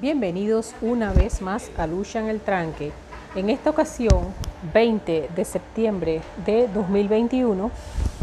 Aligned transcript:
Bienvenidos 0.00 0.72
una 0.80 1.12
vez 1.12 1.42
más 1.42 1.70
a 1.76 1.86
Lucha 1.86 2.20
en 2.20 2.28
el 2.30 2.40
Tranque. 2.40 2.90
En 3.34 3.50
esta 3.50 3.68
ocasión, 3.68 4.28
20 4.72 5.28
de 5.36 5.44
septiembre 5.44 6.22
de 6.46 6.68
2021, 6.68 7.70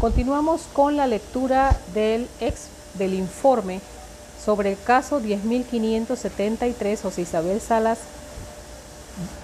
continuamos 0.00 0.62
con 0.72 0.96
la 0.96 1.06
lectura 1.06 1.78
del, 1.94 2.26
ex, 2.40 2.70
del 2.94 3.14
informe 3.14 3.80
sobre 4.44 4.72
el 4.72 4.82
caso 4.82 5.20
10.573 5.20 7.00
José 7.00 7.22
Isabel 7.22 7.60
Salas 7.60 8.00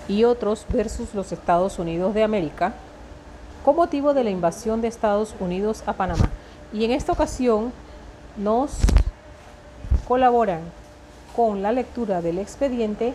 y 0.08 0.24
otros 0.24 0.66
versus 0.70 1.14
los 1.14 1.30
Estados 1.30 1.78
Unidos 1.78 2.14
de 2.14 2.24
América 2.24 2.74
con 3.64 3.76
motivo 3.76 4.12
de 4.12 4.24
la 4.24 4.30
invasión 4.30 4.80
de 4.80 4.88
Estados 4.88 5.36
Unidos 5.38 5.84
a 5.86 5.92
Panamá. 5.92 6.28
Y 6.72 6.84
en 6.84 6.90
esta 6.90 7.12
ocasión 7.12 7.72
nos 8.36 8.72
colaboran 10.08 10.62
con 11.34 11.62
la 11.62 11.72
lectura 11.72 12.22
del 12.22 12.38
expediente 12.38 13.14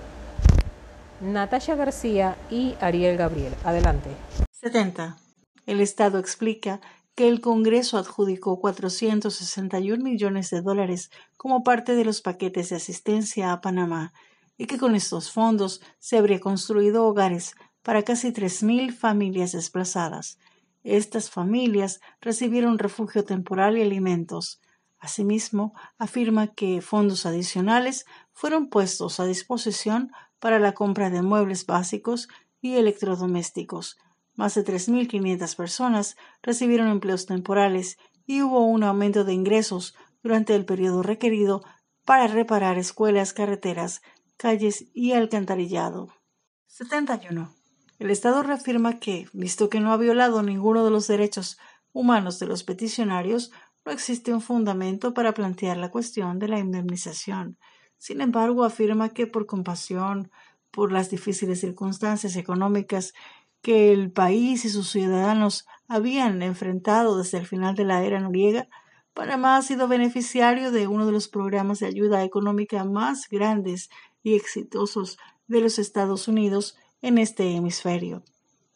Natasha 1.21 1.75
García 1.75 2.37
y 2.49 2.75
Ariel 2.81 3.17
Gabriel. 3.17 3.53
Adelante. 3.63 4.09
70. 4.51 5.17
El 5.65 5.81
Estado 5.81 6.19
explica 6.19 6.81
que 7.15 7.27
el 7.27 7.41
Congreso 7.41 7.97
adjudicó 7.97 8.59
461 8.59 10.03
millones 10.03 10.49
de 10.49 10.61
dólares 10.61 11.11
como 11.37 11.63
parte 11.63 11.95
de 11.95 12.05
los 12.05 12.21
paquetes 12.21 12.69
de 12.69 12.77
asistencia 12.77 13.51
a 13.51 13.61
Panamá 13.61 14.13
y 14.57 14.65
que 14.65 14.77
con 14.77 14.95
estos 14.95 15.31
fondos 15.31 15.81
se 15.99 16.17
habría 16.17 16.39
construido 16.39 17.05
hogares 17.05 17.55
para 17.83 18.03
casi 18.03 18.31
3.000 18.31 18.93
familias 18.93 19.51
desplazadas. 19.53 20.37
Estas 20.83 21.29
familias 21.29 21.99
recibieron 22.21 22.79
refugio 22.79 23.25
temporal 23.25 23.77
y 23.77 23.81
alimentos. 23.81 24.61
Asimismo, 24.99 25.73
afirma 25.97 26.47
que 26.47 26.81
fondos 26.81 27.25
adicionales 27.25 28.05
fueron 28.33 28.69
puestos 28.69 29.19
a 29.19 29.25
disposición 29.25 30.11
para 30.39 30.59
la 30.59 30.73
compra 30.73 31.09
de 31.09 31.21
muebles 31.21 31.65
básicos 31.65 32.27
y 32.61 32.75
electrodomésticos. 32.75 33.97
Más 34.35 34.55
de 34.55 34.65
3.500 34.65 35.55
personas 35.55 36.17
recibieron 36.41 36.87
empleos 36.87 37.25
temporales 37.25 37.97
y 38.25 38.41
hubo 38.41 38.65
un 38.65 38.83
aumento 38.83 39.23
de 39.23 39.33
ingresos 39.33 39.95
durante 40.21 40.55
el 40.55 40.65
periodo 40.65 41.03
requerido 41.03 41.63
para 42.05 42.27
reparar 42.27 42.77
escuelas, 42.77 43.33
carreteras, 43.33 44.01
calles 44.37 44.85
y 44.93 45.13
alcantarillado. 45.13 46.09
71. 46.67 47.53
El 47.99 48.09
Estado 48.09 48.43
reafirma 48.43 48.99
que, 48.99 49.27
visto 49.33 49.69
que 49.69 49.79
no 49.79 49.91
ha 49.91 49.97
violado 49.97 50.41
ninguno 50.41 50.85
de 50.85 50.91
los 50.91 51.07
derechos 51.07 51.57
humanos 51.91 52.39
de 52.39 52.45
los 52.45 52.63
peticionarios, 52.63 53.51
existe 53.89 54.33
un 54.33 54.41
fundamento 54.41 55.13
para 55.13 55.33
plantear 55.33 55.77
la 55.77 55.91
cuestión 55.91 56.39
de 56.39 56.47
la 56.47 56.59
indemnización. 56.59 57.57
Sin 57.97 58.21
embargo, 58.21 58.63
afirma 58.63 59.09
que 59.09 59.27
por 59.27 59.45
compasión 59.45 60.31
por 60.71 60.91
las 60.91 61.09
difíciles 61.09 61.59
circunstancias 61.59 62.35
económicas 62.35 63.13
que 63.61 63.91
el 63.91 64.11
país 64.11 64.65
y 64.65 64.69
sus 64.69 64.89
ciudadanos 64.89 65.65
habían 65.87 66.41
enfrentado 66.41 67.17
desde 67.17 67.39
el 67.39 67.47
final 67.47 67.75
de 67.75 67.85
la 67.85 68.03
era 68.03 68.19
noriega, 68.19 68.67
Panamá 69.13 69.57
ha 69.57 69.61
sido 69.61 69.87
beneficiario 69.87 70.71
de 70.71 70.87
uno 70.87 71.05
de 71.05 71.11
los 71.11 71.27
programas 71.27 71.79
de 71.79 71.87
ayuda 71.87 72.23
económica 72.23 72.83
más 72.85 73.27
grandes 73.29 73.89
y 74.23 74.35
exitosos 74.35 75.17
de 75.47 75.61
los 75.61 75.79
Estados 75.79 76.27
Unidos 76.27 76.77
en 77.01 77.17
este 77.17 77.51
hemisferio. 77.55 78.23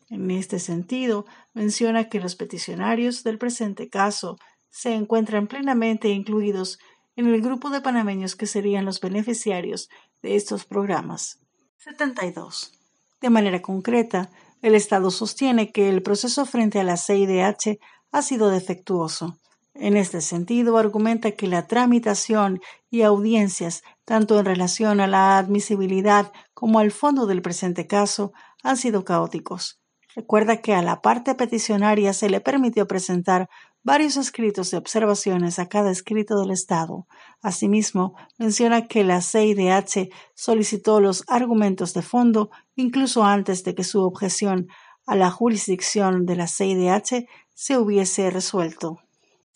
En 0.10 0.30
este 0.32 0.60
sentido, 0.60 1.26
menciona 1.54 2.10
que 2.10 2.20
los 2.20 2.36
peticionarios 2.36 3.24
del 3.24 3.38
presente 3.38 3.90
caso 3.90 4.38
se 4.74 4.96
encuentran 4.96 5.46
plenamente 5.46 6.10
incluidos 6.10 6.80
en 7.16 7.28
el 7.28 7.44
grupo 7.44 7.70
de 7.70 7.80
panameños 7.80 8.36
que 8.36 8.48
serían 8.48 8.86
los 8.86 9.00
beneficiarios 9.00 9.88
de 10.24 10.36
estos 10.36 10.66
programas. 10.66 11.40
72. 11.78 12.74
De 13.22 13.30
manera 13.30 13.62
concreta, 13.62 14.32
el 14.64 14.74
Estado 14.74 15.12
sostiene 15.12 15.72
que 15.72 15.90
el 15.90 16.02
proceso 16.02 16.48
frente 16.48 16.80
a 16.80 16.84
la 16.84 16.98
CIDH 16.98 17.78
ha 18.12 18.22
sido 18.24 18.50
defectuoso. 18.50 19.38
En 19.76 19.96
este 19.96 20.22
sentido, 20.22 20.78
argumenta 20.78 21.32
que 21.32 21.46
la 21.46 21.68
tramitación 21.68 22.60
y 22.90 23.04
audiencias, 23.04 23.84
tanto 24.06 24.40
en 24.40 24.46
relación 24.46 25.00
a 25.02 25.08
la 25.08 25.38
admisibilidad 25.38 26.32
como 26.56 26.80
al 26.80 26.92
fondo 26.92 27.28
del 27.28 27.44
presente 27.44 27.86
caso, 27.86 28.34
han 28.64 28.78
sido 28.78 29.06
caóticos. 29.06 29.80
Recuerda 30.16 30.58
que 30.58 30.74
a 30.74 30.82
la 30.82 31.02
parte 31.02 31.36
peticionaria 31.36 32.14
se 32.14 32.30
le 32.30 32.40
permitió 32.40 32.88
presentar 32.88 33.50
varios 33.84 34.18
escritos 34.18 34.72
de 34.72 34.78
observaciones 34.78 35.60
a 35.60 35.68
cada 35.68 35.92
escrito 35.92 36.40
del 36.40 36.52
Estado. 36.52 37.06
Asimismo, 37.42 38.16
menciona 38.38 38.88
que 38.88 39.04
la 39.04 39.22
CIDH 39.22 40.10
solicitó 40.34 41.00
los 41.00 41.24
argumentos 41.28 41.94
de 41.94 42.02
fondo 42.02 42.50
incluso 42.76 43.24
antes 43.24 43.64
de 43.64 43.76
que 43.76 43.84
su 43.84 44.02
objeción 44.02 44.68
a 45.06 45.16
la 45.16 45.30
jurisdicción 45.30 46.26
de 46.26 46.36
la 46.38 46.48
CIDH 46.48 47.28
se 47.54 47.78
hubiese 47.78 48.30
resuelto. 48.30 49.00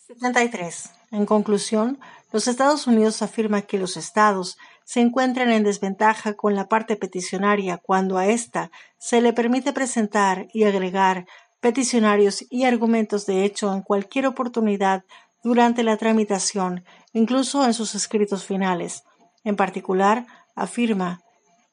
73. 0.07 0.91
En 1.11 1.25
conclusión, 1.25 1.99
los 2.33 2.47
Estados 2.49 2.87
Unidos 2.87 3.21
afirman 3.21 3.61
que 3.61 3.79
los 3.79 3.95
estados 3.95 4.57
se 4.83 4.99
encuentran 4.99 5.49
en 5.49 5.63
desventaja 5.63 6.33
con 6.33 6.55
la 6.55 6.67
parte 6.67 6.97
peticionaria 6.97 7.77
cuando 7.77 8.17
a 8.17 8.27
ésta 8.27 8.71
se 8.97 9.21
le 9.21 9.31
permite 9.31 9.71
presentar 9.73 10.47
y 10.53 10.63
agregar 10.63 11.25
peticionarios 11.59 12.45
y 12.49 12.65
argumentos 12.65 13.25
de 13.25 13.43
hecho 13.43 13.73
en 13.73 13.81
cualquier 13.81 14.27
oportunidad 14.27 15.03
durante 15.43 15.83
la 15.83 15.97
tramitación, 15.97 16.83
incluso 17.13 17.65
en 17.65 17.73
sus 17.73 17.95
escritos 17.95 18.45
finales. 18.45 19.03
En 19.43 19.55
particular, 19.55 20.25
afirma 20.55 21.21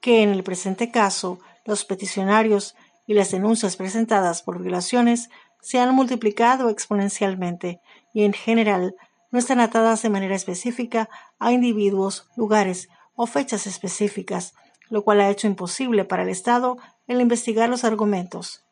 que 0.01 0.23
en 0.23 0.31
el 0.31 0.43
presente 0.43 0.91
caso 0.91 1.39
los 1.65 1.85
peticionarios 1.85 2.77
y 3.07 3.15
las 3.15 3.31
denuncias 3.31 3.77
presentadas 3.77 4.43
por 4.43 4.61
violaciones 4.61 5.31
se 5.61 5.79
han 5.79 5.95
multiplicado 5.95 6.69
exponencialmente 6.69 7.81
y 8.13 8.25
en 8.25 8.33
general 8.33 8.95
no 9.31 9.39
están 9.39 9.61
atadas 9.61 10.03
de 10.03 10.11
manera 10.11 10.37
específica 10.37 11.09
a 11.39 11.53
individuos, 11.53 12.29
lugares 12.37 12.89
o 13.17 13.27
fechas 13.27 13.67
específicas, 13.67 14.55
lo 14.91 15.03
cual 15.03 15.21
ha 15.21 15.31
hecho 15.31 15.47
imposible 15.47 16.05
para 16.05 16.23
el 16.23 16.29
Estado 16.29 16.77
el 17.07 17.21
investigar 17.21 17.69
los 17.69 17.85
argumentos. 17.85 18.64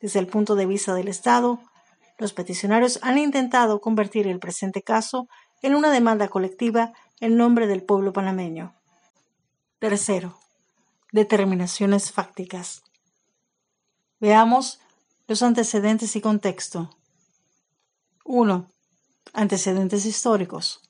Desde 0.00 0.18
el 0.18 0.26
punto 0.26 0.54
de 0.54 0.66
vista 0.66 0.94
del 0.94 1.08
Estado, 1.08 1.60
los 2.18 2.32
peticionarios 2.32 2.98
han 3.02 3.18
intentado 3.18 3.80
convertir 3.80 4.26
el 4.26 4.38
presente 4.38 4.82
caso 4.82 5.28
en 5.62 5.74
una 5.74 5.90
demanda 5.90 6.28
colectiva 6.28 6.92
en 7.20 7.36
nombre 7.36 7.66
del 7.66 7.82
pueblo 7.82 8.12
panameño. 8.12 8.74
Tercero, 9.78 10.38
determinaciones 11.12 12.12
fácticas. 12.12 12.82
Veamos 14.20 14.80
los 15.26 15.42
antecedentes 15.42 16.16
y 16.16 16.20
contexto. 16.20 16.90
1. 18.24 18.66
Antecedentes 19.32 20.04
históricos. 20.06 20.80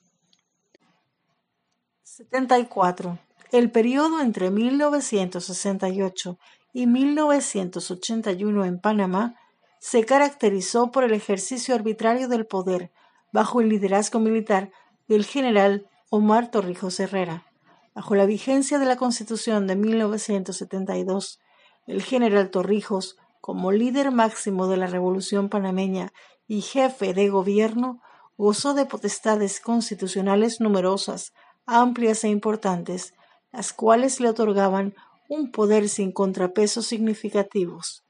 74. 2.03 3.19
El 3.51 3.71
periodo 3.71 4.21
entre 4.21 4.51
1968 4.51 6.37
y 6.73 6.87
1981 6.87 8.65
en 8.65 8.79
Panamá 8.79 9.35
se 9.79 10.05
caracterizó 10.05 10.91
por 10.91 11.03
el 11.03 11.13
ejercicio 11.13 11.75
arbitrario 11.75 12.27
del 12.27 12.45
poder 12.45 12.91
bajo 13.31 13.61
el 13.61 13.69
liderazgo 13.69 14.19
militar 14.19 14.71
del 15.07 15.25
general 15.25 15.89
Omar 16.09 16.51
Torrijos 16.51 16.99
Herrera. 16.99 17.45
Bajo 17.93 18.15
la 18.15 18.25
vigencia 18.25 18.79
de 18.79 18.85
la 18.85 18.95
Constitución 18.95 19.67
de 19.67 19.75
1972, 19.75 21.39
el 21.87 22.01
general 22.01 22.49
Torrijos, 22.49 23.17
como 23.41 23.71
líder 23.71 24.11
máximo 24.11 24.67
de 24.67 24.77
la 24.77 24.87
Revolución 24.87 25.49
panameña 25.49 26.13
y 26.47 26.61
jefe 26.61 27.13
de 27.13 27.29
gobierno, 27.29 28.01
gozó 28.37 28.73
de 28.73 28.85
potestades 28.85 29.59
constitucionales 29.59 30.61
numerosas, 30.61 31.33
amplias 31.65 32.23
e 32.23 32.29
importantes, 32.29 33.13
las 33.51 33.73
cuales 33.73 34.19
le 34.19 34.29
otorgaban 34.29 34.95
un 35.31 35.49
poder 35.49 35.87
sin 35.87 36.11
contrapesos 36.11 36.87
significativos, 36.87 38.03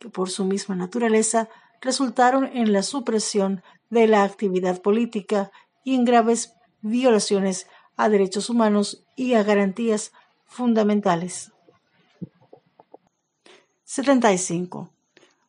que 0.00 0.08
por 0.08 0.28
su 0.28 0.44
misma 0.44 0.74
naturaleza 0.74 1.48
resultaron 1.80 2.46
en 2.46 2.72
la 2.72 2.82
supresión 2.82 3.62
de 3.90 4.08
la 4.08 4.24
actividad 4.24 4.82
política 4.82 5.52
y 5.84 5.94
en 5.94 6.04
graves 6.04 6.54
violaciones 6.80 7.68
a 7.96 8.08
derechos 8.08 8.50
humanos 8.50 9.04
y 9.14 9.34
a 9.34 9.44
garantías 9.44 10.10
fundamentales. 10.46 11.52
75. 13.84 14.90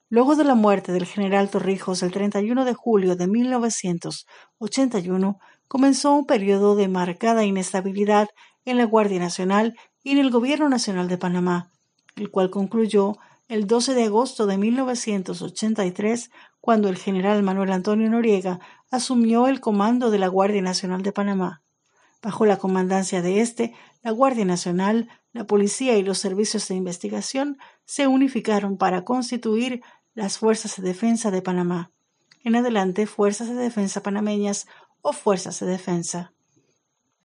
Luego 0.09 0.35
de 0.35 0.43
la 0.43 0.53
muerte 0.53 0.91
del 0.91 1.07
general 1.07 1.49
Torrijos 1.49 2.03
el 2.03 2.11
31 2.11 2.65
de 2.65 2.75
julio 2.75 3.15
de 3.15 3.25
1981, 3.25 5.39
comenzó 5.67 6.13
un 6.13 6.27
periodo 6.27 6.75
de 6.75 6.87
marcada 6.87 7.45
inestabilidad 7.45 8.29
en 8.63 8.77
la 8.77 8.85
Guardia 8.85 9.17
Nacional 9.17 9.75
y 10.05 10.11
en 10.11 10.19
el 10.19 10.29
Gobierno 10.29 10.69
Nacional 10.69 11.07
de 11.07 11.17
Panamá, 11.17 11.71
el 12.15 12.29
cual 12.29 12.51
concluyó 12.51 13.17
el 13.47 13.65
12 13.65 13.95
de 13.95 14.03
agosto 14.03 14.45
de 14.45 14.55
1983, 14.55 16.29
cuando 16.61 16.89
el 16.89 16.97
general 16.97 17.41
Manuel 17.41 17.71
Antonio 17.71 18.07
Noriega 18.07 18.59
asumió 18.91 19.47
el 19.47 19.61
comando 19.61 20.11
de 20.11 20.19
la 20.19 20.27
Guardia 20.27 20.61
Nacional 20.61 21.01
de 21.01 21.11
Panamá. 21.11 21.63
Bajo 22.21 22.45
la 22.45 22.57
comandancia 22.57 23.23
de 23.23 23.41
este, 23.41 23.73
la 24.03 24.11
Guardia 24.11 24.45
Nacional, 24.45 25.09
la 25.33 25.47
Policía 25.47 25.97
y 25.97 26.03
los 26.03 26.19
servicios 26.19 26.67
de 26.67 26.75
investigación 26.75 27.57
se 27.85 28.05
unificaron 28.05 28.77
para 28.77 29.05
constituir 29.05 29.81
las 30.13 30.37
Fuerzas 30.37 30.75
de 30.77 30.83
Defensa 30.83 31.31
de 31.31 31.41
Panamá. 31.41 31.91
En 32.43 32.55
adelante, 32.55 33.07
Fuerzas 33.07 33.47
de 33.47 33.55
Defensa 33.55 34.03
Panameñas 34.03 34.67
o 35.01 35.13
Fuerzas 35.13 35.59
de 35.61 35.65
Defensa. 35.65 36.31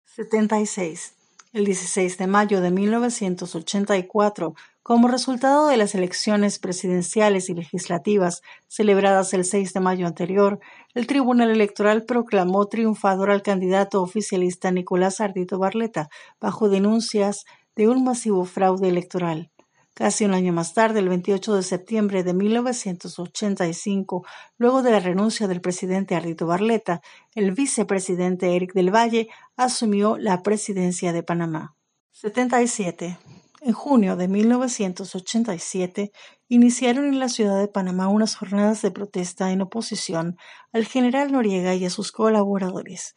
76. 0.06 1.19
El 1.52 1.66
16 1.66 2.20
de 2.20 2.28
mayo 2.28 2.62
de 2.62 2.70
1984, 2.70 4.54
como 4.84 5.08
resultado 5.08 5.68
de 5.68 5.78
las 5.78 5.96
elecciones 5.96 6.60
presidenciales 6.60 7.50
y 7.50 7.56
legislativas 7.56 8.44
celebradas 8.68 9.34
el 9.34 9.44
6 9.44 9.74
de 9.74 9.80
mayo 9.80 10.06
anterior, 10.06 10.60
el 10.94 11.08
Tribunal 11.08 11.50
Electoral 11.50 12.06
proclamó 12.06 12.68
triunfador 12.68 13.32
al 13.32 13.42
candidato 13.42 14.04
oficialista 14.04 14.70
Nicolás 14.70 15.22
Ardito 15.22 15.58
Barleta 15.58 16.10
bajo 16.40 16.70
denuncias 16.70 17.46
de 17.76 17.88
un 17.88 18.04
masivo 18.04 18.46
fraude 18.46 18.88
electoral. 18.88 19.50
Casi 20.00 20.24
un 20.24 20.34
año 20.34 20.54
más 20.54 20.74
tarde, 20.74 21.00
el 21.00 21.10
28 21.10 21.56
de 21.56 21.62
septiembre 21.62 22.24
de 22.24 22.34
1985, 22.34 24.26
luego 24.58 24.82
de 24.82 24.92
la 24.92 25.02
renuncia 25.02 25.46
del 25.50 25.60
presidente 25.60 26.16
Ardito 26.16 26.48
Barleta, 26.48 27.02
el 27.36 27.52
vicepresidente 27.52 28.56
Eric 28.56 28.72
del 28.72 28.96
Valle 28.96 29.28
asumió 29.58 30.18
la 30.18 30.42
presidencia 30.42 31.12
de 31.12 31.22
Panamá. 31.22 31.76
77. 32.14 33.18
En 33.60 33.74
junio 33.74 34.16
de 34.16 34.30
1987 34.30 36.14
iniciaron 36.48 37.04
en 37.08 37.20
la 37.20 37.28
ciudad 37.28 37.60
de 37.60 37.68
Panamá 37.68 38.08
unas 38.08 38.38
jornadas 38.38 38.82
de 38.82 38.92
protesta 38.92 39.52
en 39.52 39.62
oposición 39.62 40.38
al 40.72 40.86
general 40.86 41.34
Noriega 41.34 41.76
y 41.76 41.84
a 41.84 41.90
sus 41.90 42.14
colaboradores. 42.14 43.16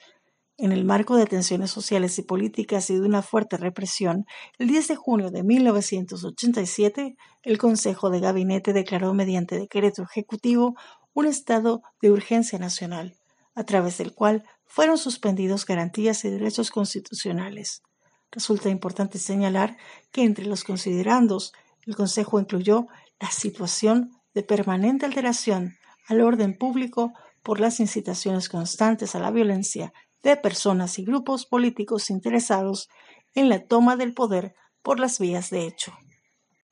En 0.58 0.70
el 0.70 0.84
marco 0.84 1.16
de 1.16 1.26
tensiones 1.26 1.70
sociales 1.70 2.18
y 2.18 2.22
políticas 2.22 2.90
y 2.90 2.94
de 2.94 3.00
una 3.00 3.22
fuerte 3.22 3.56
represión, 3.56 4.26
el 4.58 4.68
10 4.68 4.88
de 4.88 4.96
junio 4.96 5.30
de 5.30 5.42
1987, 5.42 7.16
el 7.42 7.58
Consejo 7.58 8.10
de 8.10 8.20
Gabinete 8.20 8.74
declaró 8.74 9.14
mediante 9.14 9.58
decreto 9.58 10.02
ejecutivo 10.02 10.76
un 11.14 11.26
estado 11.26 11.82
de 12.02 12.10
urgencia 12.10 12.58
nacional, 12.58 13.16
a 13.54 13.64
través 13.64 13.96
del 13.96 14.14
cual 14.14 14.44
fueron 14.66 14.98
suspendidos 14.98 15.64
garantías 15.64 16.24
y 16.24 16.30
derechos 16.30 16.70
constitucionales. 16.70 17.82
Resulta 18.30 18.68
importante 18.68 19.18
señalar 19.18 19.78
que 20.10 20.22
entre 20.22 20.44
los 20.44 20.64
considerandos, 20.64 21.52
el 21.86 21.96
Consejo 21.96 22.38
incluyó 22.38 22.88
la 23.18 23.30
situación 23.30 24.12
de 24.34 24.42
permanente 24.42 25.06
alteración 25.06 25.76
al 26.08 26.20
orden 26.20 26.56
público 26.56 27.12
por 27.42 27.58
las 27.58 27.80
incitaciones 27.80 28.48
constantes 28.48 29.14
a 29.14 29.18
la 29.18 29.30
violencia 29.30 29.92
de 30.22 30.36
personas 30.36 30.98
y 30.98 31.04
grupos 31.04 31.46
políticos 31.46 32.10
interesados 32.10 32.88
en 33.34 33.48
la 33.48 33.64
toma 33.64 33.96
del 33.96 34.14
poder 34.14 34.54
por 34.82 35.00
las 35.00 35.18
vías 35.18 35.50
de 35.50 35.66
hecho. 35.66 35.92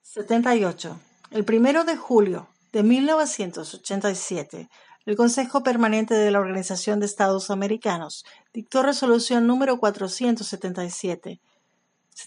78. 0.02 0.98
El 1.30 1.44
primero 1.44 1.84
de 1.84 1.96
julio 1.96 2.48
de 2.72 2.82
1987, 2.82 4.68
el 5.06 5.16
Consejo 5.16 5.62
Permanente 5.62 6.14
de 6.14 6.30
la 6.30 6.40
Organización 6.40 7.00
de 7.00 7.06
Estados 7.06 7.50
Americanos 7.50 8.24
dictó 8.52 8.82
resolución 8.82 9.46
número 9.46 9.78
477 9.78 11.40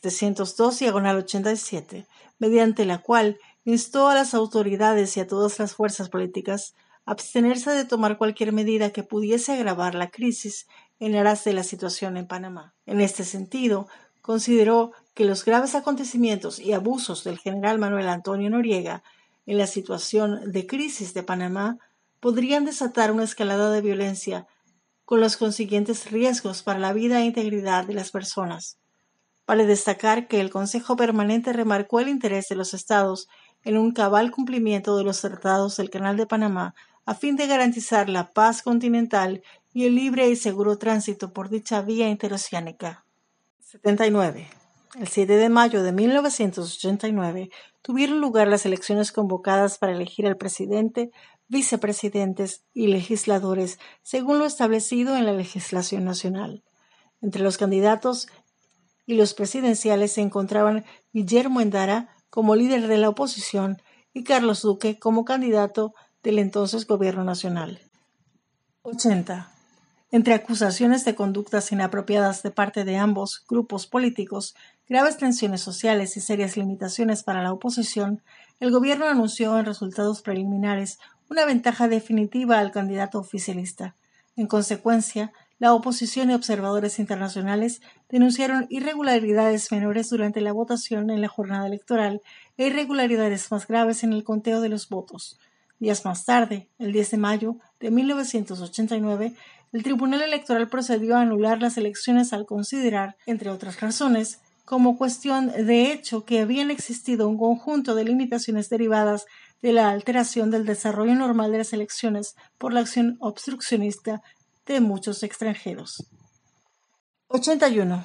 702 0.01 0.79
diagonal 0.79 1.17
87, 1.17 2.07
mediante 2.39 2.85
la 2.85 2.99
cual 2.99 3.37
instó 3.63 4.09
a 4.09 4.15
las 4.15 4.33
autoridades 4.33 5.15
y 5.17 5.19
a 5.19 5.27
todas 5.27 5.59
las 5.59 5.75
fuerzas 5.75 6.09
políticas 6.09 6.73
a 7.05 7.11
abstenerse 7.11 7.71
de 7.71 7.85
tomar 7.85 8.17
cualquier 8.17 8.53
medida 8.53 8.91
que 8.91 9.03
pudiese 9.03 9.53
agravar 9.53 9.93
la 9.93 10.09
crisis 10.09 10.67
en 11.03 11.15
aras 11.15 11.43
de 11.43 11.51
la 11.51 11.63
situación 11.63 12.15
en 12.15 12.27
Panamá. 12.27 12.73
En 12.85 13.01
este 13.01 13.25
sentido, 13.25 13.87
consideró 14.21 14.93
que 15.13 15.25
los 15.25 15.43
graves 15.43 15.75
acontecimientos 15.75 16.59
y 16.59 16.71
abusos 16.71 17.25
del 17.25 17.39
general 17.39 17.77
Manuel 17.77 18.07
Antonio 18.07 18.49
Noriega 18.49 19.03
en 19.45 19.57
la 19.57 19.67
situación 19.67 20.51
de 20.53 20.65
crisis 20.65 21.13
de 21.13 21.23
Panamá 21.23 21.77
podrían 22.21 22.63
desatar 22.63 23.11
una 23.11 23.25
escalada 23.25 23.69
de 23.71 23.81
violencia 23.81 24.47
con 25.03 25.19
los 25.19 25.35
consiguientes 25.35 26.09
riesgos 26.09 26.63
para 26.63 26.79
la 26.79 26.93
vida 26.93 27.19
e 27.19 27.25
integridad 27.25 27.83
de 27.85 27.95
las 27.95 28.11
personas. 28.11 28.77
Vale 29.45 29.65
destacar 29.65 30.29
que 30.29 30.39
el 30.39 30.49
Consejo 30.49 30.95
Permanente 30.95 31.51
remarcó 31.51 31.99
el 31.99 32.07
interés 32.07 32.47
de 32.47 32.55
los 32.55 32.73
Estados 32.73 33.27
en 33.65 33.77
un 33.77 33.91
cabal 33.91 34.31
cumplimiento 34.31 34.95
de 34.95 35.03
los 35.03 35.19
tratados 35.19 35.75
del 35.75 35.89
Canal 35.89 36.15
de 36.15 36.27
Panamá 36.27 36.75
a 37.05 37.13
fin 37.13 37.35
de 37.35 37.47
garantizar 37.47 38.07
la 38.07 38.31
paz 38.31 38.61
continental 38.61 39.43
y 39.73 39.85
el 39.85 39.95
libre 39.95 40.29
y 40.29 40.35
seguro 40.35 40.77
tránsito 40.77 41.33
por 41.33 41.49
dicha 41.49 41.81
vía 41.81 42.07
interoceánica. 42.09 43.05
79. 43.59 44.47
El 44.99 45.07
7 45.07 45.35
de 45.35 45.49
mayo 45.49 45.81
de 45.81 45.91
1989 45.91 47.49
tuvieron 47.81 48.21
lugar 48.21 48.47
las 48.47 48.65
elecciones 48.67 49.11
convocadas 49.11 49.79
para 49.79 49.93
elegir 49.93 50.27
al 50.27 50.37
presidente, 50.37 51.09
vicepresidentes 51.47 52.63
y 52.73 52.87
legisladores 52.87 53.79
según 54.03 54.37
lo 54.37 54.45
establecido 54.45 55.17
en 55.17 55.25
la 55.25 55.33
legislación 55.33 56.05
nacional. 56.05 56.63
Entre 57.21 57.41
los 57.41 57.57
candidatos 57.57 58.27
y 59.07 59.15
los 59.15 59.33
presidenciales 59.33 60.11
se 60.11 60.21
encontraban 60.21 60.85
Guillermo 61.11 61.61
Endara 61.61 62.15
como 62.29 62.55
líder 62.55 62.87
de 62.87 62.97
la 62.97 63.09
oposición 63.09 63.81
y 64.13 64.23
Carlos 64.23 64.61
Duque 64.61 64.99
como 64.99 65.25
candidato 65.25 65.93
del 66.21 66.37
entonces 66.37 66.85
Gobierno 66.85 67.23
Nacional. 67.23 67.81
80. 68.83 69.52
Entre 70.13 70.35
acusaciones 70.35 71.05
de 71.05 71.15
conductas 71.15 71.71
inapropiadas 71.71 72.43
de 72.43 72.51
parte 72.51 72.85
de 72.85 72.97
ambos 72.97 73.43
grupos 73.49 73.87
políticos, 73.87 74.53
graves 74.87 75.17
tensiones 75.17 75.61
sociales 75.61 76.15
y 76.17 76.21
serias 76.21 76.55
limitaciones 76.55 77.23
para 77.23 77.41
la 77.41 77.51
oposición, 77.51 78.21
el 78.59 78.69
Gobierno 78.69 79.07
anunció 79.07 79.57
en 79.57 79.65
resultados 79.65 80.21
preliminares 80.21 80.99
una 81.31 81.45
ventaja 81.45 81.87
definitiva 81.87 82.59
al 82.59 82.69
candidato 82.69 83.17
oficialista. 83.17 83.95
En 84.35 84.45
consecuencia, 84.45 85.33
la 85.57 85.73
oposición 85.73 86.29
y 86.29 86.35
observadores 86.35 86.99
internacionales 86.99 87.81
denunciaron 88.07 88.67
irregularidades 88.69 89.71
menores 89.71 90.11
durante 90.11 90.41
la 90.41 90.53
votación 90.53 91.09
en 91.09 91.21
la 91.21 91.27
jornada 91.27 91.65
electoral 91.65 92.21
e 92.57 92.67
irregularidades 92.67 93.51
más 93.51 93.65
graves 93.65 94.03
en 94.03 94.13
el 94.13 94.23
conteo 94.23 94.61
de 94.61 94.69
los 94.69 94.89
votos. 94.89 95.39
Días 95.79 96.05
más 96.05 96.23
tarde, 96.23 96.69
el 96.77 96.93
10 96.93 97.11
de 97.11 97.17
mayo 97.17 97.57
de 97.79 97.89
1989, 97.89 99.33
el 99.73 99.81
Tribunal 99.81 100.21
Electoral 100.21 100.69
procedió 100.69 101.17
a 101.17 101.21
anular 101.21 101.59
las 101.59 101.77
elecciones 101.77 102.31
al 102.31 102.45
considerar, 102.45 103.17
entre 103.25 103.49
otras 103.49 103.81
razones, 103.81 104.39
como 104.65 104.97
cuestión 104.97 105.47
de 105.47 105.91
hecho 105.91 106.25
que 106.25 106.39
habían 106.39 106.71
existido 106.71 107.27
un 107.27 107.37
conjunto 107.37 107.95
de 107.95 108.05
limitaciones 108.05 108.69
derivadas 108.69 109.25
de 109.63 109.73
la 109.73 109.89
alteración 109.89 110.51
del 110.51 110.65
desarrollo 110.65 111.15
normal 111.15 111.51
de 111.51 111.57
las 111.57 111.73
elecciones 111.73 112.35
por 112.57 112.71
la 112.71 112.81
acción 112.81 113.17
obstruccionista 113.19 114.21
de 114.67 114.79
muchos 114.79 115.23
extranjeros. 115.23 116.05
81. 117.27 118.03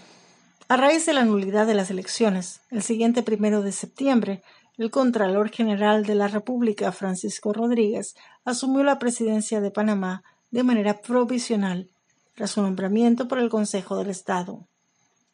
A 0.69 0.77
raíz 0.77 1.05
de 1.05 1.13
la 1.13 1.25
nulidad 1.25 1.67
de 1.67 1.75
las 1.75 1.91
elecciones, 1.91 2.63
el 2.71 2.83
siguiente 2.83 3.23
primero 3.23 3.61
de 3.63 3.73
septiembre, 3.73 4.43
el 4.79 4.91
Contralor 4.91 5.51
General 5.51 6.05
de 6.05 6.15
la 6.15 6.29
República, 6.29 6.93
Francisco 6.93 7.53
Rodríguez, 7.53 8.15
asumió 8.45 8.85
la 8.85 8.99
presidencia 8.99 9.61
de 9.61 9.71
Panamá 9.71 10.23
de 10.51 10.63
manera 10.63 11.01
provisional, 11.01 11.91
tras 12.35 12.53
su 12.53 12.63
nombramiento 12.63 13.29
por 13.29 13.39
el 13.39 13.51
Consejo 13.51 13.97
del 13.97 14.11
Estado. 14.11 14.67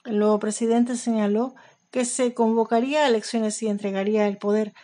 El 0.05 0.19
nuevo 0.19 0.39
presidente 0.39 0.97
señaló 0.97 1.55
que 1.91 2.05
se 2.05 2.35
convocaría 2.35 3.05
a 3.05 3.09
elecciones 3.09 3.63
y 3.63 3.69
entregaría 3.69 4.27
el 4.27 4.39
poder 4.39 4.75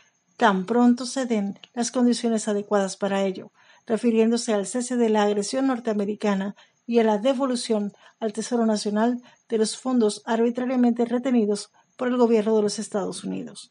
tan 0.40 0.64
pronto 0.64 1.04
se 1.04 1.26
den 1.26 1.58
las 1.74 1.90
condiciones 1.90 2.48
adecuadas 2.48 2.96
para 2.96 3.24
ello, 3.24 3.52
refiriéndose 3.84 4.54
al 4.54 4.66
cese 4.66 4.96
de 4.96 5.10
la 5.10 5.24
agresión 5.24 5.66
norteamericana 5.66 6.56
y 6.86 6.98
a 6.98 7.04
la 7.04 7.18
devolución 7.18 7.92
al 8.20 8.32
Tesoro 8.32 8.64
Nacional 8.64 9.20
de 9.50 9.58
los 9.58 9.76
fondos 9.76 10.22
arbitrariamente 10.24 11.04
retenidos 11.04 11.70
por 11.98 12.08
el 12.08 12.16
gobierno 12.16 12.56
de 12.56 12.62
los 12.62 12.78
Estados 12.78 13.22
Unidos. 13.22 13.70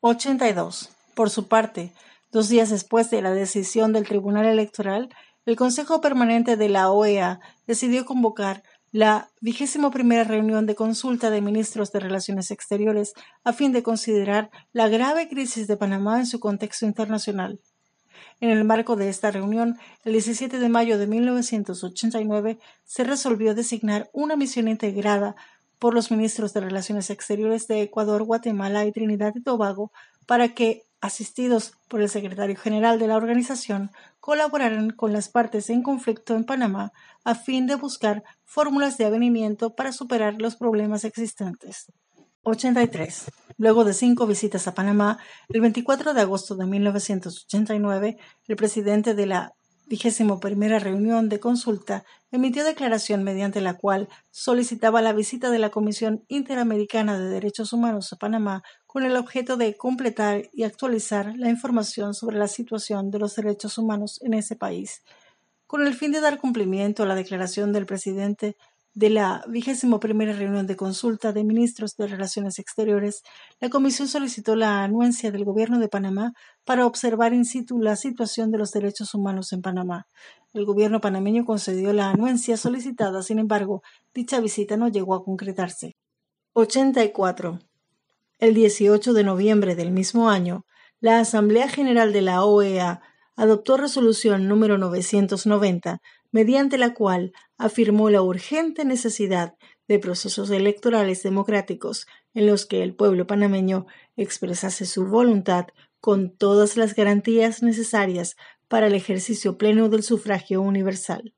82. 0.00 0.90
Por 1.14 1.30
su 1.30 1.46
parte, 1.46 1.92
dos 2.32 2.48
días 2.48 2.70
después 2.70 3.08
de 3.10 3.22
la 3.22 3.30
decisión 3.30 3.92
del 3.92 4.08
Tribunal 4.08 4.46
Electoral, 4.46 5.14
el 5.46 5.56
Consejo 5.56 6.00
Permanente 6.00 6.56
de 6.56 6.68
la 6.68 6.90
OEA 6.90 7.40
decidió 7.66 8.04
convocar 8.04 8.62
la 8.92 9.28
vigésimo 9.40 9.90
primera 9.90 10.24
reunión 10.24 10.66
de 10.66 10.76
consulta 10.76 11.30
de 11.30 11.40
ministros 11.40 11.90
de 11.90 12.00
Relaciones 12.00 12.50
Exteriores 12.50 13.12
a 13.42 13.52
fin 13.52 13.72
de 13.72 13.82
considerar 13.82 14.50
la 14.72 14.88
grave 14.88 15.28
crisis 15.28 15.66
de 15.66 15.76
Panamá 15.76 16.20
en 16.20 16.26
su 16.26 16.38
contexto 16.38 16.86
internacional. 16.86 17.58
En 18.40 18.50
el 18.50 18.64
marco 18.64 18.96
de 18.96 19.08
esta 19.08 19.30
reunión, 19.30 19.78
el 20.04 20.12
17 20.12 20.58
de 20.58 20.68
mayo 20.68 20.98
de 20.98 21.06
1989, 21.06 22.58
se 22.84 23.04
resolvió 23.04 23.54
designar 23.54 24.10
una 24.12 24.36
misión 24.36 24.68
integrada 24.68 25.34
por 25.78 25.92
los 25.92 26.10
ministros 26.10 26.54
de 26.54 26.60
Relaciones 26.60 27.10
Exteriores 27.10 27.66
de 27.66 27.82
Ecuador, 27.82 28.22
Guatemala 28.22 28.86
y 28.86 28.92
Trinidad 28.92 29.32
y 29.34 29.42
Tobago 29.42 29.92
para 30.26 30.54
que 30.54 30.84
asistidos 31.04 31.74
por 31.88 32.00
el 32.00 32.08
secretario 32.08 32.56
general 32.56 32.98
de 32.98 33.06
la 33.06 33.16
organización, 33.16 33.90
colaborarán 34.20 34.88
con 34.88 35.12
las 35.12 35.28
partes 35.28 35.68
en 35.68 35.82
conflicto 35.82 36.34
en 36.34 36.44
Panamá 36.44 36.92
a 37.24 37.34
fin 37.34 37.66
de 37.66 37.74
buscar 37.74 38.24
fórmulas 38.44 38.96
de 38.96 39.04
avenimiento 39.04 39.74
para 39.74 39.92
superar 39.92 40.40
los 40.40 40.56
problemas 40.56 41.04
existentes. 41.04 41.92
83. 42.44 43.30
Luego 43.58 43.84
de 43.84 43.92
cinco 43.92 44.26
visitas 44.26 44.66
a 44.66 44.74
Panamá, 44.74 45.18
el 45.50 45.60
24 45.60 46.14
de 46.14 46.22
agosto 46.22 46.56
de 46.56 46.64
1989, 46.64 48.16
el 48.48 48.56
presidente 48.56 49.14
de 49.14 49.26
la 49.26 49.52
vigésimo 49.86 50.40
primera 50.40 50.78
reunión 50.78 51.28
de 51.28 51.40
consulta 51.40 52.04
emitió 52.30 52.64
declaración 52.64 53.22
mediante 53.22 53.60
la 53.60 53.74
cual 53.74 54.08
solicitaba 54.30 55.02
la 55.02 55.12
visita 55.12 55.50
de 55.50 55.58
la 55.58 55.70
Comisión 55.70 56.24
Interamericana 56.28 57.18
de 57.18 57.28
Derechos 57.28 57.72
Humanos 57.74 58.12
a 58.12 58.16
Panamá 58.16 58.62
con 58.94 59.02
el 59.02 59.16
objeto 59.16 59.56
de 59.56 59.76
completar 59.76 60.48
y 60.52 60.62
actualizar 60.62 61.36
la 61.36 61.50
información 61.50 62.14
sobre 62.14 62.38
la 62.38 62.46
situación 62.46 63.10
de 63.10 63.18
los 63.18 63.34
derechos 63.34 63.76
humanos 63.76 64.20
en 64.22 64.34
ese 64.34 64.54
país. 64.54 65.02
Con 65.66 65.84
el 65.84 65.94
fin 65.94 66.12
de 66.12 66.20
dar 66.20 66.38
cumplimiento 66.38 67.02
a 67.02 67.06
la 67.06 67.16
declaración 67.16 67.72
del 67.72 67.86
presidente 67.86 68.56
de 68.92 69.10
la 69.10 69.44
vigésimo 69.48 69.98
primera 69.98 70.32
reunión 70.32 70.68
de 70.68 70.76
consulta 70.76 71.32
de 71.32 71.42
ministros 71.42 71.96
de 71.96 72.06
Relaciones 72.06 72.60
Exteriores, 72.60 73.24
la 73.58 73.68
Comisión 73.68 74.06
solicitó 74.06 74.54
la 74.54 74.84
anuencia 74.84 75.32
del 75.32 75.44
Gobierno 75.44 75.80
de 75.80 75.88
Panamá 75.88 76.32
para 76.64 76.86
observar 76.86 77.34
in 77.34 77.46
situ 77.46 77.80
la 77.80 77.96
situación 77.96 78.52
de 78.52 78.58
los 78.58 78.70
derechos 78.70 79.12
humanos 79.12 79.52
en 79.52 79.60
Panamá. 79.60 80.06
El 80.52 80.66
gobierno 80.66 81.00
panameño 81.00 81.44
concedió 81.44 81.92
la 81.92 82.10
anuencia 82.10 82.56
solicitada, 82.56 83.24
sin 83.24 83.40
embargo, 83.40 83.82
dicha 84.14 84.38
visita 84.38 84.76
no 84.76 84.86
llegó 84.86 85.16
a 85.16 85.24
concretarse. 85.24 85.96
84. 86.52 87.58
El 88.38 88.54
18 88.54 89.12
de 89.12 89.22
noviembre 89.22 89.76
del 89.76 89.92
mismo 89.92 90.28
año, 90.28 90.66
la 91.00 91.20
Asamblea 91.20 91.68
General 91.68 92.12
de 92.12 92.22
la 92.22 92.44
OEA 92.44 93.00
adoptó 93.36 93.76
resolución 93.76 94.48
número 94.48 94.76
990 94.76 96.00
mediante 96.32 96.78
la 96.78 96.94
cual 96.94 97.32
afirmó 97.58 98.10
la 98.10 98.22
urgente 98.22 98.84
necesidad 98.84 99.54
de 99.86 100.00
procesos 100.00 100.50
electorales 100.50 101.22
democráticos 101.22 102.06
en 102.32 102.46
los 102.46 102.66
que 102.66 102.82
el 102.82 102.94
pueblo 102.96 103.26
panameño 103.26 103.86
expresase 104.16 104.84
su 104.84 105.06
voluntad 105.06 105.66
con 106.00 106.36
todas 106.36 106.76
las 106.76 106.94
garantías 106.96 107.62
necesarias 107.62 108.36
para 108.66 108.88
el 108.88 108.94
ejercicio 108.94 109.56
pleno 109.56 109.88
del 109.88 110.02
sufragio 110.02 110.60
universal. 110.60 111.34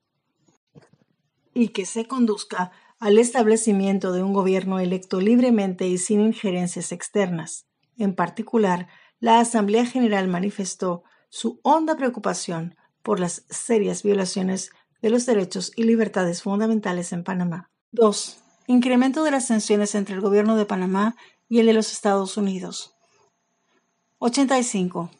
Y 1.53 1.69
que 1.69 1.85
se 1.85 2.07
conduzca 2.07 2.71
al 2.99 3.17
establecimiento 3.17 4.11
de 4.11 4.23
un 4.23 4.33
gobierno 4.33 4.79
electo 4.79 5.21
libremente 5.21 5.87
y 5.87 5.97
sin 5.97 6.21
injerencias 6.21 6.91
externas. 6.91 7.65
En 7.97 8.15
particular, 8.15 8.87
la 9.19 9.39
Asamblea 9.39 9.85
General 9.85 10.27
manifestó 10.27 11.03
su 11.29 11.59
honda 11.63 11.95
preocupación 11.95 12.75
por 13.03 13.19
las 13.19 13.45
serias 13.49 14.03
violaciones 14.03 14.71
de 15.01 15.09
los 15.09 15.25
derechos 15.25 15.71
y 15.75 15.83
libertades 15.83 16.41
fundamentales 16.41 17.13
en 17.13 17.23
Panamá. 17.23 17.69
2. 17.91 18.37
Incremento 18.67 19.23
de 19.23 19.31
las 19.31 19.47
tensiones 19.47 19.95
entre 19.95 20.15
el 20.15 20.21
gobierno 20.21 20.55
de 20.55 20.65
Panamá 20.65 21.15
y 21.47 21.59
el 21.59 21.67
de 21.67 21.73
los 21.73 21.91
Estados 21.91 22.37
Unidos. 22.37 22.95
85. 24.19 25.11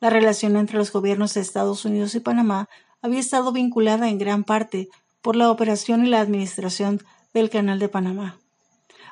La 0.00 0.10
relación 0.10 0.56
entre 0.56 0.78
los 0.78 0.92
gobiernos 0.92 1.34
de 1.34 1.40
Estados 1.40 1.84
Unidos 1.84 2.14
y 2.14 2.20
Panamá 2.20 2.68
había 3.02 3.20
estado 3.20 3.52
vinculada 3.52 4.08
en 4.08 4.18
gran 4.18 4.44
parte 4.44 4.88
por 5.22 5.36
la 5.36 5.50
operación 5.50 6.04
y 6.04 6.08
la 6.08 6.20
administración 6.20 7.02
del 7.32 7.50
Canal 7.50 7.78
de 7.78 7.88
Panamá. 7.88 8.38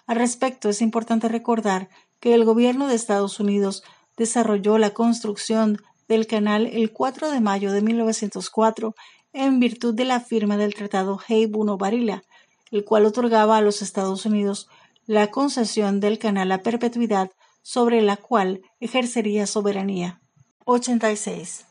Al 0.07 0.17
respecto, 0.17 0.69
es 0.69 0.81
importante 0.81 1.29
recordar 1.29 1.89
que 2.21 2.35
el 2.35 2.45
gobierno 2.45 2.89
de 2.89 2.95
Estados 2.95 3.41
Unidos 3.41 3.83
desarrolló 4.17 4.79
la 4.79 4.91
construcción 4.91 5.81
del 6.09 6.27
canal 6.27 6.67
el 6.67 6.93
4 6.93 7.31
de 7.31 7.41
mayo 7.41 7.73
de 7.73 7.83
1904 7.83 8.95
en 9.33 9.61
virtud 9.61 9.95
de 9.95 10.05
la 10.05 10.21
firma 10.21 10.57
del 10.57 10.75
Tratado 10.75 11.21
Hay-Buno-Barila, 11.29 12.23
el 12.71 12.85
cual 12.85 13.07
otorgaba 13.07 13.57
a 13.57 13.61
los 13.61 13.83
Estados 13.83 14.27
Unidos 14.27 14.69
la 15.07 15.31
concesión 15.31 16.01
del 16.01 16.19
canal 16.19 16.51
a 16.53 16.63
perpetuidad 16.63 17.31
sobre 17.63 18.01
la 18.03 18.17
cual 18.17 18.63
ejercería 18.81 19.47
soberanía. 19.47 20.21
86. 20.65 21.67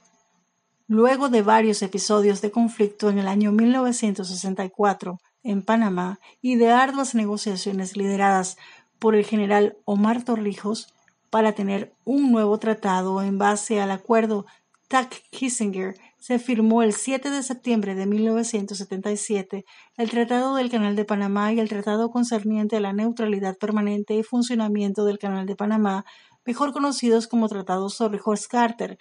Luego 0.87 1.29
de 1.29 1.41
varios 1.41 1.81
episodios 1.81 2.41
de 2.41 2.51
conflicto 2.51 3.09
en 3.09 3.19
el 3.19 3.27
año 3.27 3.51
1964 3.51 5.19
en 5.43 5.61
Panamá 5.61 6.19
y 6.41 6.55
de 6.55 6.69
arduas 6.69 7.15
negociaciones 7.15 7.95
lideradas 7.95 8.57
por 8.99 9.15
el 9.15 9.25
general 9.25 9.77
Omar 9.85 10.23
Torrijos 10.23 10.93
para 11.29 11.53
tener 11.53 11.93
un 12.05 12.31
nuevo 12.31 12.57
tratado 12.57 13.21
en 13.21 13.37
base 13.37 13.79
al 13.81 13.91
acuerdo 13.91 14.45
Tack-Kissinger 14.89 15.95
se 16.17 16.39
firmó 16.39 16.81
el 16.81 16.93
7 16.93 17.29
de 17.29 17.43
septiembre 17.43 17.93
de 17.95 18.05
1977 18.05 19.65
el 19.97 20.09
Tratado 20.09 20.55
del 20.55 20.69
Canal 20.69 20.95
de 20.95 21.05
Panamá 21.05 21.51
y 21.53 21.59
el 21.59 21.69
Tratado 21.69 22.09
concerniente 22.09 22.77
a 22.77 22.79
la 22.79 22.93
neutralidad 22.93 23.57
permanente 23.57 24.15
y 24.15 24.23
funcionamiento 24.23 25.05
del 25.05 25.19
Canal 25.19 25.45
de 25.45 25.55
Panamá, 25.55 26.05
mejor 26.45 26.71
conocidos 26.71 27.27
como 27.27 27.49
Tratados 27.49 27.97
Torrijos-Carter, 27.97 28.97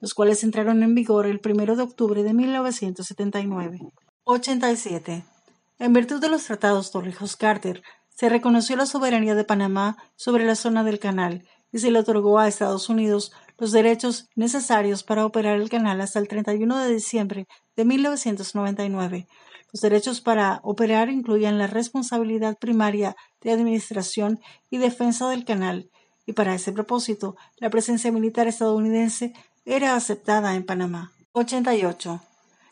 los 0.00 0.14
cuales 0.14 0.42
entraron 0.42 0.82
en 0.82 0.94
vigor 0.94 1.26
el 1.26 1.40
1 1.44 1.76
de 1.76 1.82
octubre 1.82 2.22
de 2.22 2.34
1979. 2.34 3.78
87. 4.24 5.35
En 5.78 5.92
virtud 5.92 6.20
de 6.20 6.30
los 6.30 6.44
tratados 6.44 6.90
Torrijos-Carter, 6.90 7.82
se 8.08 8.30
reconoció 8.30 8.76
la 8.76 8.86
soberanía 8.86 9.34
de 9.34 9.44
Panamá 9.44 9.98
sobre 10.16 10.46
la 10.46 10.54
zona 10.54 10.84
del 10.84 10.98
canal 10.98 11.46
y 11.70 11.78
se 11.78 11.90
le 11.90 11.98
otorgó 11.98 12.38
a 12.38 12.48
Estados 12.48 12.88
Unidos 12.88 13.32
los 13.58 13.72
derechos 13.72 14.28
necesarios 14.36 15.02
para 15.02 15.26
operar 15.26 15.60
el 15.60 15.68
canal 15.68 16.00
hasta 16.00 16.18
el 16.18 16.28
31 16.28 16.78
de 16.78 16.94
diciembre 16.94 17.46
de 17.76 17.84
1999. 17.84 19.26
Los 19.70 19.82
derechos 19.82 20.22
para 20.22 20.60
operar 20.62 21.10
incluían 21.10 21.58
la 21.58 21.66
responsabilidad 21.66 22.56
primaria 22.58 23.14
de 23.42 23.52
administración 23.52 24.40
y 24.70 24.78
defensa 24.78 25.28
del 25.28 25.44
canal, 25.44 25.90
y 26.24 26.32
para 26.32 26.54
ese 26.54 26.72
propósito, 26.72 27.36
la 27.58 27.68
presencia 27.68 28.10
militar 28.10 28.48
estadounidense 28.48 29.34
era 29.66 29.94
aceptada 29.94 30.54
en 30.54 30.64
Panamá. 30.64 31.12
88. 31.32 32.20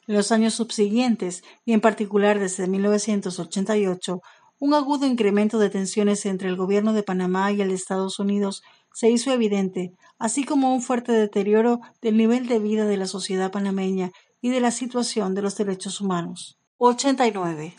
En 0.06 0.14
los 0.14 0.32
años 0.32 0.54
subsiguientes, 0.54 1.42
y 1.64 1.72
en 1.72 1.80
particular 1.80 2.38
desde 2.38 2.66
1988, 2.66 4.20
un 4.58 4.74
agudo 4.74 5.06
incremento 5.06 5.58
de 5.58 5.70
tensiones 5.70 6.26
entre 6.26 6.48
el 6.48 6.56
gobierno 6.56 6.92
de 6.92 7.02
Panamá 7.02 7.52
y 7.52 7.60
el 7.60 7.68
de 7.68 7.74
Estados 7.74 8.18
Unidos 8.18 8.62
se 8.92 9.10
hizo 9.10 9.32
evidente, 9.32 9.92
así 10.18 10.44
como 10.44 10.72
un 10.72 10.80
fuerte 10.80 11.12
deterioro 11.12 11.80
del 12.00 12.16
nivel 12.16 12.46
de 12.46 12.60
vida 12.60 12.86
de 12.86 12.96
la 12.96 13.06
sociedad 13.06 13.50
panameña 13.50 14.10
y 14.40 14.50
de 14.50 14.60
la 14.60 14.70
situación 14.70 15.34
de 15.34 15.42
los 15.42 15.56
derechos 15.56 16.00
humanos. 16.00 16.58
89. 16.78 17.74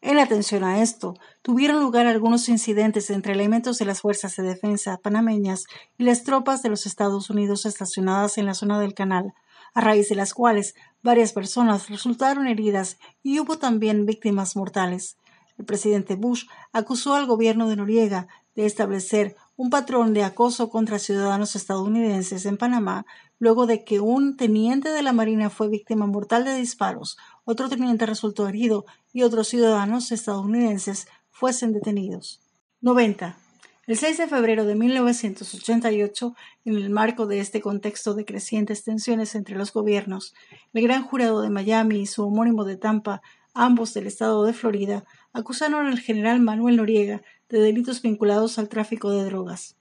En 0.00 0.18
atención 0.18 0.62
a 0.62 0.82
esto, 0.82 1.14
tuvieron 1.42 1.80
lugar 1.80 2.06
algunos 2.06 2.48
incidentes 2.48 3.10
entre 3.10 3.32
elementos 3.32 3.78
de 3.78 3.86
las 3.86 4.02
fuerzas 4.02 4.36
de 4.36 4.44
defensa 4.44 4.98
panameñas 5.02 5.64
y 5.98 6.04
las 6.04 6.22
tropas 6.22 6.62
de 6.62 6.68
los 6.68 6.86
Estados 6.86 7.28
Unidos 7.28 7.66
estacionadas 7.66 8.38
en 8.38 8.46
la 8.46 8.54
zona 8.54 8.78
del 8.78 8.94
canal, 8.94 9.34
a 9.74 9.80
raíz 9.80 10.08
de 10.08 10.14
las 10.14 10.32
cuales 10.32 10.74
varias 11.06 11.32
personas 11.32 11.88
resultaron 11.88 12.48
heridas 12.48 12.98
y 13.22 13.38
hubo 13.38 13.58
también 13.58 14.06
víctimas 14.06 14.56
mortales. 14.56 15.16
El 15.56 15.64
presidente 15.64 16.16
Bush 16.16 16.46
acusó 16.72 17.14
al 17.14 17.26
gobierno 17.26 17.68
de 17.68 17.76
Noriega 17.76 18.26
de 18.56 18.66
establecer 18.66 19.36
un 19.54 19.70
patrón 19.70 20.12
de 20.12 20.24
acoso 20.24 20.68
contra 20.68 20.98
ciudadanos 20.98 21.54
estadounidenses 21.54 22.44
en 22.44 22.58
Panamá 22.58 23.06
luego 23.38 23.66
de 23.66 23.84
que 23.84 24.00
un 24.00 24.36
teniente 24.36 24.90
de 24.90 25.02
la 25.02 25.12
Marina 25.12 25.48
fue 25.48 25.68
víctima 25.68 26.06
mortal 26.06 26.44
de 26.44 26.56
disparos, 26.56 27.16
otro 27.44 27.68
teniente 27.68 28.04
resultó 28.04 28.48
herido 28.48 28.84
y 29.12 29.22
otros 29.22 29.48
ciudadanos 29.48 30.10
estadounidenses 30.10 31.06
fuesen 31.30 31.72
detenidos. 31.72 32.40
90. 32.80 33.45
El 33.86 33.96
6 33.96 34.18
de 34.18 34.26
febrero 34.26 34.64
de 34.64 34.74
1988, 34.74 36.34
en 36.64 36.74
el 36.74 36.90
marco 36.90 37.28
de 37.28 37.38
este 37.38 37.60
contexto 37.60 38.14
de 38.14 38.24
crecientes 38.24 38.82
tensiones 38.82 39.36
entre 39.36 39.54
los 39.54 39.72
gobiernos, 39.72 40.34
el 40.72 40.82
Gran 40.82 41.04
Jurado 41.04 41.40
de 41.40 41.50
Miami 41.50 42.00
y 42.00 42.06
su 42.06 42.24
homónimo 42.24 42.64
de 42.64 42.76
Tampa, 42.76 43.22
ambos 43.54 43.94
del 43.94 44.08
estado 44.08 44.44
de 44.44 44.54
Florida, 44.54 45.04
acusaron 45.32 45.86
al 45.86 46.00
general 46.00 46.40
Manuel 46.40 46.78
Noriega 46.78 47.22
de 47.48 47.60
delitos 47.60 48.02
vinculados 48.02 48.58
al 48.58 48.68
tráfico 48.68 49.12
de 49.12 49.22
drogas. 49.22 49.76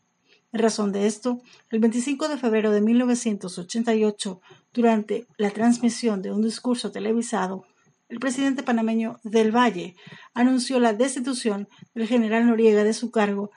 En 0.53 0.59
razón 0.59 0.91
de 0.91 1.07
esto, 1.07 1.41
el 1.71 1.79
25 1.79 2.27
de 2.27 2.37
febrero 2.37 2.69
de 2.69 2.81
1988, 2.81 4.39
durante 4.71 5.25
la 5.37 5.49
transmisión 5.49 6.21
de 6.21 6.31
un 6.31 6.43
discurso 6.43 6.91
televisado, 6.91 7.65
el 8.07 8.19
presidente 8.19 8.61
panameño 8.61 9.19
del 9.23 9.51
Valle 9.51 9.95
anunció 10.35 10.79
la 10.79 10.93
destitución 10.93 11.67
del 11.95 12.07
general 12.07 12.45
Noriega 12.45 12.83
de 12.83 12.93
su 12.93 13.09
cargo 13.09 13.49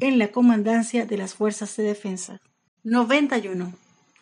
en 0.00 0.18
la 0.18 0.28
comandancia 0.28 1.06
de 1.06 1.18
las 1.18 1.34
Fuerzas 1.34 1.76
de 1.76 1.82
Defensa. 1.82 2.40
91. 2.84 3.74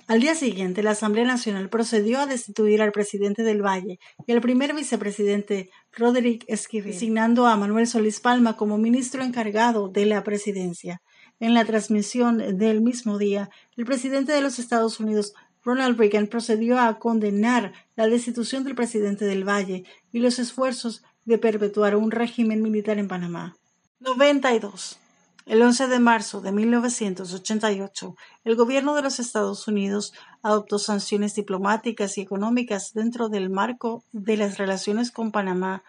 Al 0.08 0.20
día 0.20 0.34
siguiente, 0.34 0.82
la 0.82 0.92
Asamblea 0.92 1.24
Nacional 1.26 1.68
procedió 1.68 2.20
a 2.20 2.26
destituir 2.26 2.80
al 2.80 2.92
presidente 2.92 3.42
del 3.42 3.60
Valle 3.60 3.98
y 4.26 4.32
al 4.32 4.40
primer 4.40 4.74
vicepresidente 4.74 5.68
Roderick 5.92 6.44
Esquivel, 6.46 6.92
designando 6.92 7.46
a 7.46 7.56
Manuel 7.56 7.86
Solís 7.86 8.20
Palma 8.20 8.56
como 8.56 8.78
ministro 8.78 9.22
encargado 9.22 9.88
de 9.88 10.06
la 10.06 10.22
presidencia. 10.22 11.02
En 11.40 11.52
la 11.52 11.64
transmisión 11.66 12.56
del 12.56 12.80
mismo 12.80 13.18
día, 13.18 13.50
el 13.76 13.84
presidente 13.84 14.32
de 14.32 14.40
los 14.40 14.58
Estados 14.58 15.00
Unidos, 15.00 15.34
Ronald 15.62 15.98
Reagan, 15.98 16.28
procedió 16.28 16.78
a 16.78 16.98
condenar 16.98 17.74
la 17.96 18.06
destitución 18.06 18.64
del 18.64 18.76
presidente 18.76 19.26
del 19.26 19.46
Valle 19.46 19.84
y 20.12 20.20
los 20.20 20.38
esfuerzos 20.38 21.02
de 21.26 21.36
perpetuar 21.36 21.96
un 21.96 22.10
régimen 22.10 22.62
militar 22.62 22.98
en 22.98 23.08
Panamá. 23.08 23.56
92. 24.00 25.00
El 25.46 25.62
11 25.62 25.86
de 25.86 26.00
marzo 26.00 26.40
de 26.40 26.50
1988, 26.50 28.16
el 28.42 28.56
gobierno 28.56 28.96
de 28.96 29.02
los 29.02 29.20
Estados 29.20 29.68
Unidos 29.68 30.12
adoptó 30.42 30.80
sanciones 30.80 31.36
diplomáticas 31.36 32.18
y 32.18 32.20
económicas 32.20 32.92
dentro 32.94 33.28
del 33.28 33.48
marco 33.48 34.02
de 34.10 34.36
las 34.36 34.58
relaciones 34.58 35.12
con 35.12 35.30
Panamá 35.30 35.84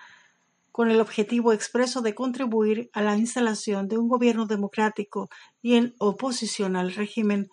con 0.71 0.91
el 0.91 1.01
objetivo 1.01 1.53
expreso 1.53 2.03
de 2.03 2.13
contribuir 2.13 2.91
a 2.93 3.01
la 3.01 3.17
instalación 3.17 3.87
de 3.87 3.97
un 3.97 4.07
gobierno 4.07 4.45
democrático 4.45 5.27
y 5.63 5.73
en 5.73 5.95
oposición 5.97 6.75
al 6.75 6.93
régimen 6.93 7.49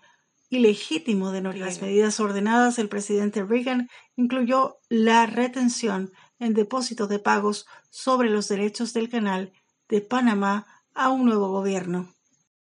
ilegítimo 0.51 1.31
de 1.31 1.41
Noriega. 1.41 1.65
Las 1.65 1.81
medidas 1.81 2.21
ordenadas 2.21 2.77
del 2.77 2.91
presidente 2.91 3.43
Reagan 3.45 3.89
incluyó 4.17 4.77
la 4.91 5.25
retención 5.25 6.13
en 6.39 6.53
depósito 6.53 7.07
de 7.07 7.19
pagos 7.19 7.67
sobre 7.89 8.29
los 8.29 8.47
derechos 8.49 8.93
del 8.93 9.09
canal 9.09 9.55
de 9.89 10.03
Panamá 10.03 10.67
a 10.95 11.11
un 11.11 11.25
nuevo 11.25 11.49
gobierno. 11.49 12.15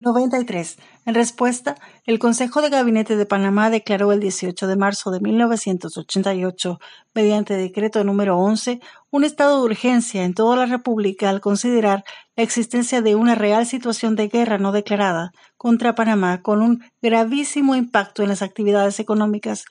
93. 0.04 0.78
En 1.06 1.16
respuesta, 1.16 1.78
el 2.06 2.20
Consejo 2.20 2.62
de 2.62 2.70
Gabinete 2.70 3.16
de 3.16 3.26
Panamá 3.26 3.70
declaró 3.70 4.12
el 4.12 4.20
18 4.20 4.68
de 4.68 4.76
marzo 4.76 5.12
de 5.12 5.22
1988, 5.22 6.80
mediante 7.14 7.56
decreto 7.56 8.04
número 8.04 8.38
11, 8.38 8.82
un 9.12 9.24
estado 9.24 9.60
de 9.60 9.66
urgencia 9.66 10.24
en 10.24 10.34
toda 10.34 10.58
la 10.58 10.66
República 10.66 11.30
al 11.30 11.40
considerar 11.40 12.04
la 12.36 12.44
existencia 12.44 13.02
de 13.02 13.16
una 13.16 13.36
real 13.36 13.66
situación 13.66 14.16
de 14.16 14.28
guerra 14.28 14.58
no 14.58 14.72
declarada 14.72 15.32
contra 15.56 15.96
Panamá 15.96 16.42
con 16.42 16.62
un 16.62 16.84
gravísimo 17.02 17.76
impacto 17.76 18.24
en 18.24 18.30
las 18.30 18.42
actividades 18.42 19.00
económicas, 19.00 19.66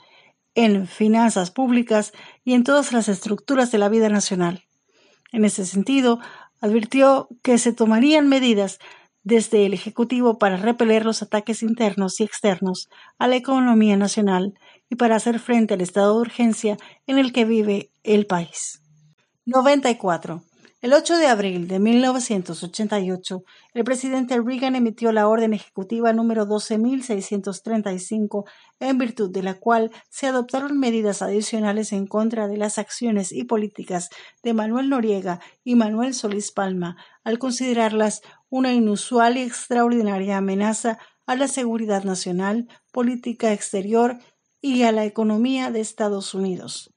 en 0.54 0.86
finanzas 0.86 1.50
públicas 1.50 2.12
y 2.44 2.54
en 2.54 2.64
todas 2.64 2.92
las 2.92 3.08
estructuras 3.08 3.70
de 3.70 3.78
la 3.78 3.88
vida 3.88 4.08
nacional. 4.08 4.64
En 5.32 5.46
ese 5.46 5.64
sentido, 5.64 6.20
advirtió 6.62 7.28
que 7.42 7.58
se 7.58 7.74
tomarían 7.74 8.28
medidas 8.28 8.78
desde 9.24 9.66
el 9.66 9.74
Ejecutivo 9.74 10.38
para 10.38 10.56
repeler 10.56 11.04
los 11.04 11.22
ataques 11.22 11.62
internos 11.62 12.18
y 12.20 12.24
externos 12.24 12.88
a 13.18 13.28
la 13.28 13.36
economía 13.36 13.96
nacional 13.96 14.54
y 14.88 14.96
para 14.96 15.16
hacer 15.16 15.38
frente 15.38 15.74
al 15.74 15.80
estado 15.80 16.14
de 16.14 16.20
urgencia 16.22 16.76
en 17.06 17.18
el 17.18 17.32
que 17.32 17.44
vive 17.44 17.90
el 18.04 18.26
país. 18.26 18.80
94. 19.44 20.42
El 20.82 20.92
8 20.94 21.18
de 21.18 21.26
abril 21.28 21.68
de 21.68 21.78
1988, 21.78 23.44
el 23.72 23.84
presidente 23.84 24.40
Reagan 24.40 24.74
emitió 24.74 25.12
la 25.12 25.28
orden 25.28 25.54
ejecutiva 25.54 26.12
número 26.12 26.44
12.635, 26.44 28.50
en 28.80 28.98
virtud 28.98 29.30
de 29.30 29.44
la 29.44 29.54
cual 29.54 29.92
se 30.10 30.26
adoptaron 30.26 30.80
medidas 30.80 31.22
adicionales 31.22 31.92
en 31.92 32.08
contra 32.08 32.48
de 32.48 32.56
las 32.56 32.78
acciones 32.78 33.30
y 33.30 33.44
políticas 33.44 34.10
de 34.42 34.54
Manuel 34.54 34.88
Noriega 34.88 35.38
y 35.62 35.76
Manuel 35.76 36.14
Solís 36.14 36.50
Palma, 36.50 36.96
al 37.22 37.38
considerarlas 37.38 38.22
una 38.50 38.72
inusual 38.72 39.36
y 39.36 39.42
extraordinaria 39.42 40.36
amenaza 40.36 40.98
a 41.26 41.36
la 41.36 41.46
seguridad 41.46 42.02
nacional, 42.02 42.66
política 42.90 43.52
exterior 43.52 44.18
y 44.60 44.82
a 44.82 44.90
la 44.90 45.04
economía 45.04 45.70
de 45.70 45.78
Estados 45.78 46.34
Unidos. 46.34 46.92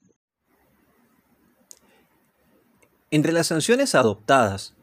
Entre 3.15 3.31
las 3.31 3.47
sanciones 3.47 3.95
adoptadas 3.95 4.73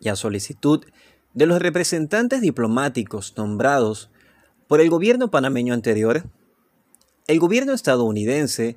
y 0.00 0.10
a 0.10 0.14
solicitud 0.14 0.84
de 1.32 1.46
los 1.46 1.62
representantes 1.62 2.42
diplomáticos 2.42 3.32
nombrados 3.38 4.10
por 4.68 4.82
el 4.82 4.90
gobierno 4.90 5.30
panameño 5.30 5.72
anterior, 5.72 6.24
el 7.26 7.38
gobierno 7.38 7.72
estadounidense 7.72 8.76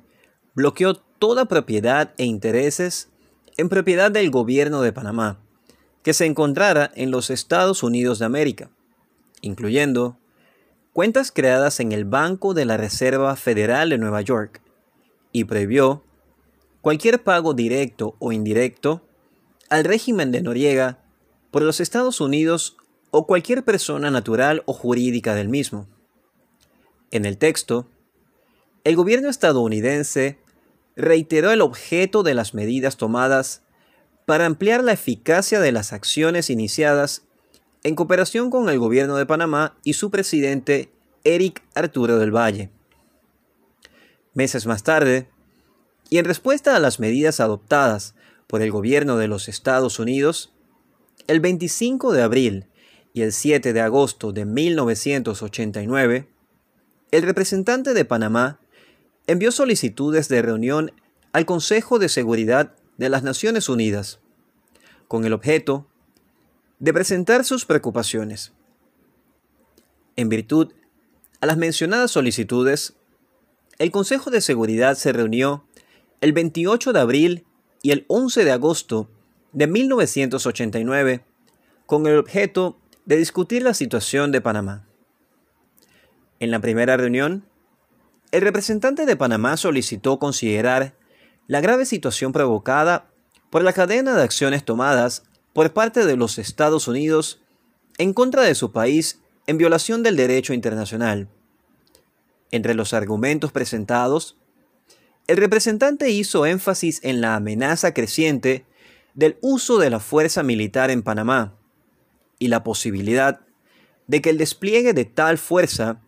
bloqueó 0.54 0.94
toda 0.94 1.44
propiedad 1.44 2.14
e 2.16 2.24
intereses 2.24 3.10
en 3.58 3.68
propiedad 3.68 4.10
del 4.10 4.30
gobierno 4.30 4.80
de 4.80 4.94
Panamá 4.94 5.38
que 6.02 6.14
se 6.14 6.24
encontrara 6.24 6.90
en 6.94 7.10
los 7.10 7.28
Estados 7.28 7.82
Unidos 7.82 8.20
de 8.20 8.24
América, 8.24 8.70
incluyendo 9.42 10.16
cuentas 10.94 11.30
creadas 11.30 11.78
en 11.78 11.92
el 11.92 12.06
Banco 12.06 12.54
de 12.54 12.64
la 12.64 12.78
Reserva 12.78 13.36
Federal 13.36 13.90
de 13.90 13.98
Nueva 13.98 14.22
York, 14.22 14.62
y 15.30 15.44
prohibió 15.44 16.02
cualquier 16.84 17.22
pago 17.22 17.54
directo 17.54 18.14
o 18.18 18.30
indirecto 18.30 19.00
al 19.70 19.84
régimen 19.84 20.30
de 20.32 20.42
Noriega 20.42 20.98
por 21.50 21.62
los 21.62 21.80
Estados 21.80 22.20
Unidos 22.20 22.76
o 23.10 23.26
cualquier 23.26 23.64
persona 23.64 24.10
natural 24.10 24.62
o 24.66 24.74
jurídica 24.74 25.34
del 25.34 25.48
mismo. 25.48 25.88
En 27.10 27.24
el 27.24 27.38
texto, 27.38 27.88
el 28.84 28.96
gobierno 28.96 29.30
estadounidense 29.30 30.38
reiteró 30.94 31.52
el 31.52 31.62
objeto 31.62 32.22
de 32.22 32.34
las 32.34 32.52
medidas 32.52 32.98
tomadas 32.98 33.62
para 34.26 34.44
ampliar 34.44 34.84
la 34.84 34.92
eficacia 34.92 35.60
de 35.60 35.72
las 35.72 35.94
acciones 35.94 36.50
iniciadas 36.50 37.22
en 37.82 37.94
cooperación 37.94 38.50
con 38.50 38.68
el 38.68 38.78
gobierno 38.78 39.16
de 39.16 39.24
Panamá 39.24 39.78
y 39.84 39.94
su 39.94 40.10
presidente 40.10 40.92
Eric 41.24 41.62
Arturo 41.74 42.18
del 42.18 42.36
Valle. 42.36 42.68
Meses 44.34 44.66
más 44.66 44.82
tarde, 44.82 45.30
y 46.10 46.18
en 46.18 46.24
respuesta 46.24 46.76
a 46.76 46.80
las 46.80 47.00
medidas 47.00 47.40
adoptadas 47.40 48.14
por 48.46 48.62
el 48.62 48.70
gobierno 48.70 49.16
de 49.16 49.28
los 49.28 49.48
Estados 49.48 49.98
Unidos, 49.98 50.52
el 51.26 51.40
25 51.40 52.12
de 52.12 52.22
abril 52.22 52.66
y 53.12 53.22
el 53.22 53.32
7 53.32 53.72
de 53.72 53.80
agosto 53.80 54.32
de 54.32 54.44
1989, 54.44 56.28
el 57.10 57.22
representante 57.22 57.94
de 57.94 58.04
Panamá 58.04 58.60
envió 59.26 59.52
solicitudes 59.52 60.28
de 60.28 60.42
reunión 60.42 60.92
al 61.32 61.46
Consejo 61.46 61.98
de 61.98 62.08
Seguridad 62.08 62.74
de 62.98 63.08
las 63.08 63.22
Naciones 63.22 63.68
Unidas, 63.68 64.20
con 65.08 65.24
el 65.24 65.32
objeto 65.32 65.86
de 66.78 66.92
presentar 66.92 67.44
sus 67.44 67.64
preocupaciones. 67.64 68.52
En 70.16 70.28
virtud 70.28 70.72
a 71.40 71.46
las 71.46 71.56
mencionadas 71.56 72.10
solicitudes, 72.10 72.94
el 73.78 73.90
Consejo 73.90 74.30
de 74.30 74.40
Seguridad 74.40 74.96
se 74.96 75.12
reunió 75.12 75.66
el 76.24 76.32
28 76.32 76.94
de 76.94 77.00
abril 77.00 77.44
y 77.82 77.90
el 77.90 78.06
11 78.08 78.46
de 78.46 78.52
agosto 78.52 79.10
de 79.52 79.66
1989 79.66 81.22
con 81.84 82.06
el 82.06 82.16
objeto 82.16 82.78
de 83.04 83.18
discutir 83.18 83.62
la 83.62 83.74
situación 83.74 84.32
de 84.32 84.40
Panamá. 84.40 84.86
En 86.40 86.50
la 86.50 86.60
primera 86.60 86.96
reunión, 86.96 87.44
el 88.32 88.40
representante 88.40 89.04
de 89.04 89.16
Panamá 89.16 89.58
solicitó 89.58 90.18
considerar 90.18 90.94
la 91.46 91.60
grave 91.60 91.84
situación 91.84 92.32
provocada 92.32 93.10
por 93.50 93.62
la 93.62 93.74
cadena 93.74 94.16
de 94.16 94.22
acciones 94.22 94.64
tomadas 94.64 95.24
por 95.52 95.74
parte 95.74 96.06
de 96.06 96.16
los 96.16 96.38
Estados 96.38 96.88
Unidos 96.88 97.42
en 97.98 98.14
contra 98.14 98.44
de 98.44 98.54
su 98.54 98.72
país 98.72 99.20
en 99.46 99.58
violación 99.58 100.02
del 100.02 100.16
derecho 100.16 100.54
internacional. 100.54 101.28
Entre 102.50 102.72
los 102.72 102.94
argumentos 102.94 103.52
presentados 103.52 104.38
el 105.26 105.38
representante 105.38 106.10
hizo 106.10 106.44
énfasis 106.44 107.00
en 107.02 107.20
la 107.20 107.34
amenaza 107.34 107.94
creciente 107.94 108.66
del 109.14 109.38
uso 109.40 109.78
de 109.78 109.88
la 109.90 110.00
fuerza 110.00 110.42
militar 110.42 110.90
en 110.90 111.02
Panamá 111.02 111.54
y 112.38 112.48
la 112.48 112.62
posibilidad 112.62 113.40
de 114.06 114.20
que 114.20 114.30
el 114.30 114.38
despliegue 114.38 114.92
de 114.92 115.06
tal 115.06 115.38
fuerza 115.38 116.02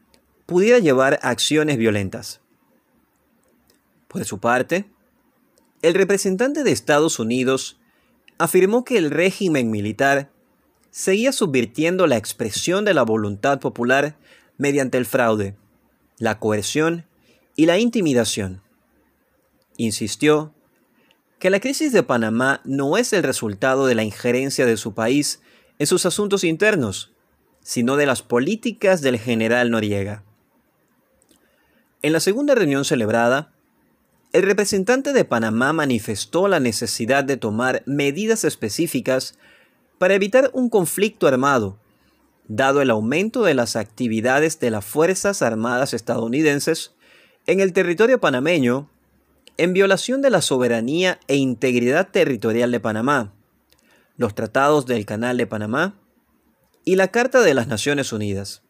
pudiera 0.44 0.80
llevar 0.80 1.18
a 1.22 1.30
acciones 1.30 1.78
violentas. 1.78 2.40
Por 4.08 4.24
su 4.24 4.38
parte, 4.38 4.90
el 5.82 5.94
representante 5.94 6.62
de 6.62 6.72
Estados 6.72 7.18
Unidos 7.18 7.80
afirmó 8.38 8.84
que 8.84 8.98
el 8.98 9.10
régimen 9.10 9.70
militar 9.70 10.30
seguía 10.90 11.32
subvirtiendo 11.32 12.06
la 12.06 12.16
expresión 12.16 12.84
de 12.84 12.92
la 12.92 13.02
voluntad 13.02 13.60
popular 13.60 14.18
mediante 14.58 14.98
el 14.98 15.06
fraude, 15.06 15.56
la 16.18 16.38
coerción 16.38 17.06
y 17.56 17.66
la 17.66 17.78
intimidación 17.78 18.62
insistió 19.76 20.54
que 21.38 21.50
la 21.50 21.60
crisis 21.60 21.92
de 21.92 22.02
Panamá 22.02 22.60
no 22.64 22.96
es 22.96 23.12
el 23.12 23.22
resultado 23.22 23.86
de 23.86 23.94
la 23.94 24.04
injerencia 24.04 24.66
de 24.66 24.76
su 24.76 24.94
país 24.94 25.40
en 25.78 25.86
sus 25.86 26.06
asuntos 26.06 26.44
internos, 26.44 27.12
sino 27.60 27.96
de 27.96 28.06
las 28.06 28.22
políticas 28.22 29.02
del 29.02 29.18
general 29.18 29.70
Noriega. 29.70 30.24
En 32.02 32.12
la 32.12 32.20
segunda 32.20 32.54
reunión 32.54 32.84
celebrada, 32.84 33.52
el 34.32 34.42
representante 34.42 35.12
de 35.12 35.24
Panamá 35.24 35.72
manifestó 35.72 36.48
la 36.48 36.60
necesidad 36.60 37.24
de 37.24 37.36
tomar 37.36 37.82
medidas 37.86 38.44
específicas 38.44 39.38
para 39.98 40.14
evitar 40.14 40.50
un 40.52 40.68
conflicto 40.68 41.26
armado, 41.26 41.78
dado 42.48 42.82
el 42.82 42.90
aumento 42.90 43.42
de 43.42 43.54
las 43.54 43.76
actividades 43.76 44.60
de 44.60 44.70
las 44.70 44.84
Fuerzas 44.84 45.42
Armadas 45.42 45.94
estadounidenses 45.94 46.94
en 47.46 47.60
el 47.60 47.72
territorio 47.72 48.20
panameño 48.20 48.90
en 49.58 49.72
violación 49.72 50.22
de 50.22 50.30
la 50.30 50.42
soberanía 50.42 51.18
e 51.28 51.36
integridad 51.36 52.10
territorial 52.10 52.70
de 52.70 52.80
Panamá, 52.80 53.34
los 54.16 54.34
tratados 54.34 54.86
del 54.86 55.06
Canal 55.06 55.36
de 55.36 55.46
Panamá 55.46 55.98
y 56.84 56.96
la 56.96 57.08
Carta 57.08 57.40
de 57.40 57.54
las 57.54 57.66
Naciones 57.66 58.12
Unidas. 58.12 58.62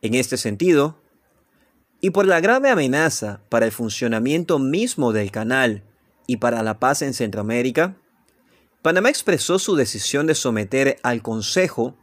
En 0.00 0.14
este 0.14 0.36
sentido, 0.36 1.00
y 2.00 2.10
por 2.10 2.26
la 2.26 2.40
grave 2.40 2.70
amenaza 2.70 3.40
para 3.48 3.66
el 3.66 3.72
funcionamiento 3.72 4.58
mismo 4.58 5.12
del 5.12 5.30
canal 5.30 5.84
y 6.26 6.38
para 6.38 6.62
la 6.62 6.80
paz 6.80 7.02
en 7.02 7.14
Centroamérica, 7.14 7.96
Panamá 8.82 9.10
expresó 9.10 9.60
su 9.60 9.76
decisión 9.76 10.26
de 10.26 10.34
someter 10.34 10.98
al 11.04 11.22
Consejo 11.22 11.96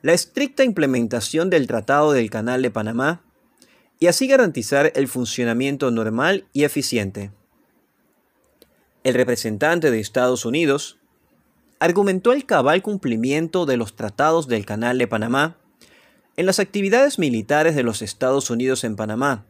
la 0.00 0.14
estricta 0.14 0.64
implementación 0.64 1.50
del 1.50 1.66
Tratado 1.66 2.12
del 2.12 2.30
Canal 2.30 2.62
de 2.62 2.70
Panamá 2.70 3.25
y 3.98 4.08
así 4.08 4.26
garantizar 4.26 4.92
el 4.94 5.08
funcionamiento 5.08 5.90
normal 5.90 6.46
y 6.52 6.64
eficiente. 6.64 7.30
El 9.04 9.14
representante 9.14 9.90
de 9.90 10.00
Estados 10.00 10.44
Unidos 10.44 10.98
argumentó 11.78 12.32
el 12.32 12.46
cabal 12.46 12.82
cumplimiento 12.82 13.66
de 13.66 13.76
los 13.76 13.96
tratados 13.96 14.48
del 14.48 14.66
Canal 14.66 14.98
de 14.98 15.06
Panamá 15.06 15.56
en 16.36 16.46
las 16.46 16.58
actividades 16.58 17.18
militares 17.18 17.74
de 17.74 17.82
los 17.82 18.02
Estados 18.02 18.50
Unidos 18.50 18.84
en 18.84 18.96
Panamá 18.96 19.46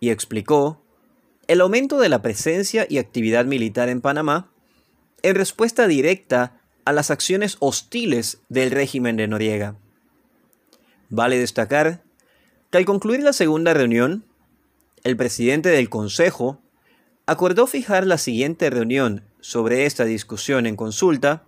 y 0.00 0.10
explicó 0.10 0.82
el 1.46 1.60
aumento 1.60 1.98
de 1.98 2.08
la 2.08 2.22
presencia 2.22 2.86
y 2.88 2.98
actividad 2.98 3.44
militar 3.44 3.88
en 3.88 4.00
Panamá 4.00 4.50
en 5.22 5.34
respuesta 5.34 5.86
directa 5.86 6.60
a 6.84 6.92
las 6.92 7.10
acciones 7.10 7.56
hostiles 7.60 8.40
del 8.48 8.70
régimen 8.70 9.16
de 9.16 9.28
Noriega. 9.28 9.76
Vale 11.10 11.38
destacar 11.38 12.02
que 12.70 12.78
al 12.78 12.84
concluir 12.84 13.22
la 13.22 13.32
segunda 13.32 13.72
reunión, 13.74 14.24
el 15.04 15.16
presidente 15.16 15.70
del 15.70 15.88
Consejo 15.88 16.60
acordó 17.26 17.66
fijar 17.66 18.06
la 18.06 18.18
siguiente 18.18 18.70
reunión 18.70 19.22
sobre 19.40 19.86
esta 19.86 20.04
discusión 20.04 20.66
en 20.66 20.76
consulta 20.76 21.44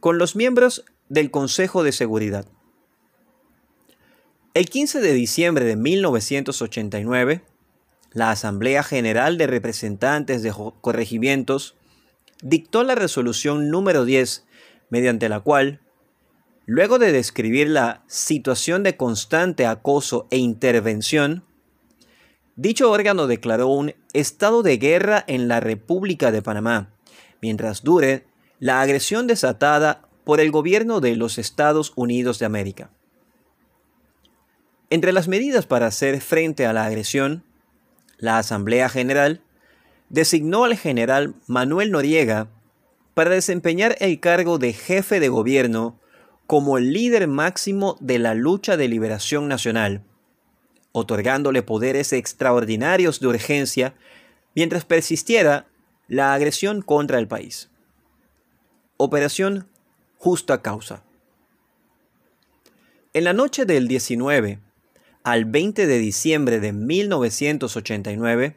con 0.00 0.18
los 0.18 0.36
miembros 0.36 0.84
del 1.08 1.30
Consejo 1.30 1.82
de 1.82 1.92
Seguridad. 1.92 2.46
El 4.54 4.68
15 4.68 5.00
de 5.00 5.12
diciembre 5.12 5.64
de 5.64 5.76
1989, 5.76 7.42
la 8.12 8.30
Asamblea 8.30 8.82
General 8.82 9.36
de 9.36 9.46
Representantes 9.46 10.42
de 10.42 10.52
Corregimientos 10.80 11.74
dictó 12.40 12.84
la 12.84 12.94
resolución 12.94 13.68
número 13.68 14.04
10, 14.04 14.46
mediante 14.90 15.28
la 15.28 15.40
cual, 15.40 15.80
luego 16.66 16.98
de 16.98 17.12
describir 17.12 17.68
la 17.68 18.02
situación 18.06 18.82
de 18.82 18.96
constante 18.96 19.66
acoso 19.66 20.26
e 20.30 20.38
intervención, 20.38 21.44
dicho 22.56 22.90
órgano 22.90 23.26
declaró 23.26 23.68
un 23.68 23.94
estado 24.12 24.62
de 24.62 24.78
guerra 24.78 25.24
en 25.26 25.48
la 25.48 25.60
República 25.60 26.32
de 26.32 26.42
Panamá, 26.42 26.90
mientras 27.42 27.82
dure 27.82 28.26
la 28.58 28.80
agresión 28.80 29.26
desatada 29.26 30.08
por 30.24 30.40
el 30.40 30.50
gobierno 30.50 31.00
de 31.00 31.16
los 31.16 31.38
Estados 31.38 31.92
Unidos 31.96 32.38
de 32.38 32.46
América. 32.46 32.90
Entre 34.88 35.12
las 35.12 35.28
medidas 35.28 35.66
para 35.66 35.86
hacer 35.86 36.20
frente 36.20 36.66
a 36.66 36.72
la 36.72 36.84
agresión, 36.84 37.44
la 38.16 38.38
Asamblea 38.38 38.88
General 38.88 39.42
designó 40.08 40.64
al 40.64 40.76
general 40.76 41.34
Manuel 41.46 41.90
Noriega 41.90 42.48
para 43.12 43.30
desempeñar 43.30 43.96
el 44.00 44.20
cargo 44.20 44.58
de 44.58 44.72
jefe 44.72 45.20
de 45.20 45.28
gobierno 45.28 45.98
como 46.46 46.78
el 46.78 46.92
líder 46.92 47.26
máximo 47.26 47.96
de 48.00 48.18
la 48.18 48.34
lucha 48.34 48.76
de 48.76 48.88
liberación 48.88 49.48
nacional, 49.48 50.02
otorgándole 50.92 51.62
poderes 51.62 52.12
extraordinarios 52.12 53.20
de 53.20 53.26
urgencia 53.28 53.94
mientras 54.54 54.84
persistiera 54.84 55.66
la 56.08 56.34
agresión 56.34 56.82
contra 56.82 57.18
el 57.18 57.26
país. 57.26 57.70
Operación 58.96 59.68
Justa 60.18 60.62
Causa. 60.62 61.02
En 63.12 63.24
la 63.24 63.32
noche 63.32 63.64
del 63.64 63.88
19 63.88 64.60
al 65.22 65.46
20 65.46 65.86
de 65.86 65.98
diciembre 65.98 66.60
de 66.60 66.72
1989, 66.72 68.56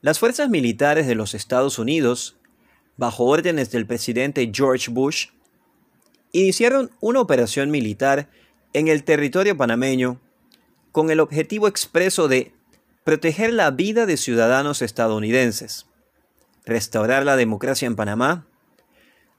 las 0.00 0.20
fuerzas 0.20 0.48
militares 0.48 1.08
de 1.08 1.16
los 1.16 1.34
Estados 1.34 1.80
Unidos, 1.80 2.36
bajo 2.96 3.24
órdenes 3.24 3.70
del 3.72 3.84
presidente 3.84 4.50
George 4.54 4.90
Bush, 4.90 5.30
iniciaron 6.32 6.90
una 7.00 7.20
operación 7.20 7.70
militar 7.70 8.28
en 8.72 8.88
el 8.88 9.04
territorio 9.04 9.56
panameño 9.56 10.20
con 10.92 11.10
el 11.10 11.20
objetivo 11.20 11.68
expreso 11.68 12.28
de 12.28 12.52
proteger 13.04 13.52
la 13.52 13.70
vida 13.70 14.06
de 14.06 14.16
ciudadanos 14.16 14.82
estadounidenses, 14.82 15.86
restaurar 16.64 17.24
la 17.24 17.36
democracia 17.36 17.86
en 17.86 17.96
Panamá 17.96 18.48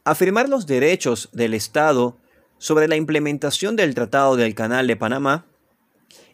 afirmar 0.10 0.50
los 0.50 0.66
derechos 0.66 1.30
del 1.34 1.54
Estado 1.54 2.18
sobre 2.58 2.88
la 2.88 2.96
implementación 2.96 3.76
del 3.76 3.94
Tratado 3.94 4.36
del 4.36 4.56
Canal 4.56 4.88
de 4.88 4.96
Panamá 4.96 5.46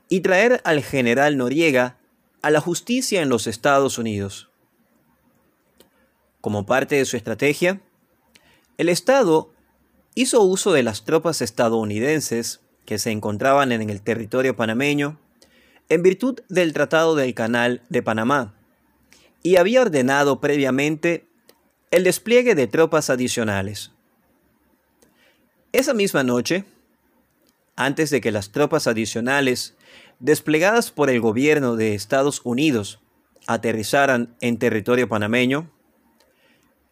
y 0.07 0.21
traer 0.21 0.61
al 0.63 0.81
general 0.81 1.37
Noriega 1.37 1.97
a 2.41 2.51
la 2.51 2.61
justicia 2.61 3.21
en 3.21 3.29
los 3.29 3.47
Estados 3.47 3.97
Unidos. 3.97 4.49
Como 6.41 6.65
parte 6.65 6.95
de 6.95 7.05
su 7.05 7.17
estrategia, 7.17 7.81
el 8.77 8.87
Estado 8.87 9.51
hizo 10.15 10.41
uso 10.41 10.71
de 10.71 10.81
las 10.81 11.03
tropas 11.03 11.41
estadounidenses 11.41 12.61
que 12.85 12.97
se 12.97 13.11
encontraban 13.11 13.71
en 13.71 13.89
el 13.89 14.01
territorio 14.01 14.55
panameño 14.55 15.19
en 15.89 16.01
virtud 16.01 16.39
del 16.49 16.73
Tratado 16.73 17.15
del 17.15 17.33
Canal 17.33 17.83
de 17.89 18.01
Panamá 18.01 18.55
y 19.43 19.57
había 19.57 19.81
ordenado 19.81 20.39
previamente 20.39 21.27
el 21.91 22.03
despliegue 22.03 22.55
de 22.55 22.67
tropas 22.67 23.09
adicionales. 23.09 23.91
Esa 25.71 25.93
misma 25.93 26.23
noche, 26.23 26.63
antes 27.75 28.09
de 28.09 28.21
que 28.21 28.31
las 28.31 28.51
tropas 28.51 28.87
adicionales 28.87 29.75
desplegadas 30.19 30.91
por 30.91 31.09
el 31.09 31.19
gobierno 31.19 31.75
de 31.75 31.93
Estados 31.93 32.41
Unidos 32.43 33.01
aterrizaran 33.47 34.35
en 34.39 34.57
territorio 34.57 35.09
panameño, 35.09 35.69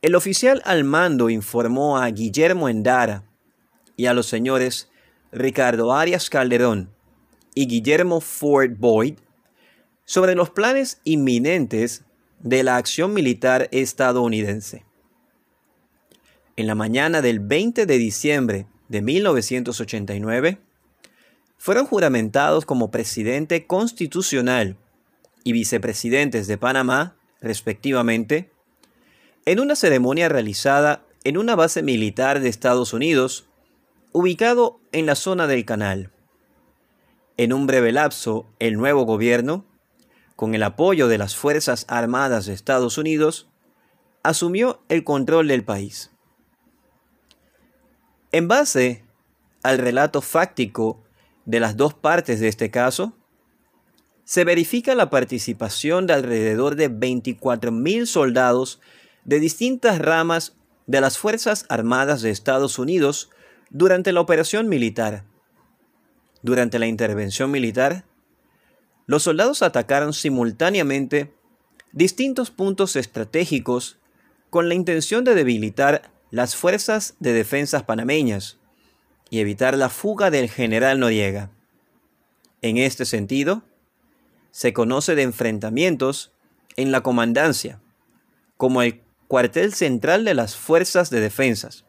el 0.04 0.16
oficial 0.16 0.62
al 0.66 0.84
mando 0.84 1.30
informó 1.30 1.98
a 1.98 2.08
Guillermo 2.10 2.68
Endara 2.68 3.24
y 3.96 4.08
a 4.08 4.14
los 4.14 4.28
señores 4.28 4.90
Ricardo 5.32 5.94
Arias 5.94 6.30
Calderón 6.30 6.94
y 7.56 7.68
Guillermo 7.68 8.20
Ford 8.20 8.72
Boyd 8.78 9.16
sobre 10.04 10.36
los 10.36 10.50
planes 10.50 11.00
inminentes 11.06 12.04
de 12.40 12.64
la 12.64 12.76
acción 12.76 13.14
militar 13.14 13.70
estadounidense. 13.72 14.84
En 16.58 16.68
la 16.68 16.76
mañana 16.76 17.22
del 17.22 17.40
20 17.40 17.86
de 17.86 17.98
diciembre 17.98 18.68
de 18.90 19.02
1989, 19.02 20.60
fueron 21.58 21.86
juramentados 21.86 22.66
como 22.66 22.92
presidente 22.92 23.66
constitucional 23.68 24.76
y 25.46 25.54
vicepresidentes 25.54 26.48
de 26.48 26.58
Panamá, 26.58 27.16
respectivamente, 27.40 28.53
en 29.46 29.60
una 29.60 29.76
ceremonia 29.76 30.30
realizada 30.30 31.06
en 31.24 31.38
una 31.38 31.56
base 31.56 31.84
militar 31.84 32.40
de 32.40 32.50
Estados 32.50 32.94
Unidos, 32.94 33.48
ubicado 34.12 34.80
en 34.92 35.06
la 35.06 35.16
zona 35.16 35.48
del 35.48 35.66
canal. 35.66 36.12
En 37.38 37.54
un 37.54 37.66
breve 37.66 37.92
lapso, 37.92 38.46
el 38.60 38.76
nuevo 38.76 39.04
gobierno 39.06 39.66
con 40.36 40.56
el 40.56 40.64
apoyo 40.64 41.08
de 41.08 41.18
las 41.18 41.36
Fuerzas 41.36 41.86
Armadas 41.88 42.46
de 42.46 42.54
Estados 42.54 42.98
Unidos, 42.98 43.48
asumió 44.24 44.82
el 44.90 45.04
control 45.04 45.48
del 45.48 45.64
país. 45.64 46.12
En 48.32 48.48
base 48.48 49.06
al 49.62 49.78
relato 49.78 50.22
fáctico 50.22 51.04
de 51.46 51.60
las 51.60 51.78
dos 51.78 51.94
partes 51.94 52.40
de 52.40 52.48
este 52.48 52.72
caso, 52.72 53.14
se 54.24 54.44
verifica 54.44 54.96
la 54.96 55.10
participación 55.10 56.08
de 56.08 56.14
alrededor 56.14 56.76
de 56.76 56.90
24.000 56.90 58.06
soldados 58.06 58.82
de 59.26 59.40
distintas 59.40 60.00
ramas 60.00 60.56
de 60.88 61.02
las 61.02 61.18
Fuerzas 61.18 61.66
Armadas 61.70 62.22
de 62.22 62.30
Estados 62.30 62.80
Unidos 62.80 63.30
durante 63.70 64.12
la 64.12 64.22
operación 64.22 64.70
militar. 64.70 65.26
Durante 66.42 66.80
la 66.80 66.88
intervención 66.88 67.52
militar, 67.52 68.06
los 69.06 69.24
soldados 69.24 69.62
atacaron 69.62 70.14
simultáneamente 70.14 71.34
distintos 71.92 72.52
puntos 72.52 72.96
estratégicos 72.96 73.98
con 74.50 74.68
la 74.68 74.76
intención 74.76 75.24
de 75.24 75.36
debilitar 75.36 76.12
las 76.32 76.56
fuerzas 76.56 77.16
de 77.20 77.34
defensas 77.34 77.84
panameñas 77.84 78.60
y 79.30 79.40
evitar 79.40 79.78
la 79.78 79.90
fuga 79.90 80.32
del 80.32 80.50
general 80.50 81.00
Noriega. 81.00 81.52
En 82.62 82.78
este 82.78 83.06
sentido, 83.06 83.64
se 84.52 84.74
conoce 84.74 85.16
de 85.16 85.24
enfrentamientos 85.24 86.34
en 86.76 86.92
la 86.92 87.02
comandancia, 87.02 87.82
como 88.58 88.82
el 88.82 89.03
cuartel 89.28 89.74
central 89.74 90.26
de 90.26 90.34
las 90.34 90.56
fuerzas 90.56 91.10
de 91.10 91.20
defensas, 91.20 91.86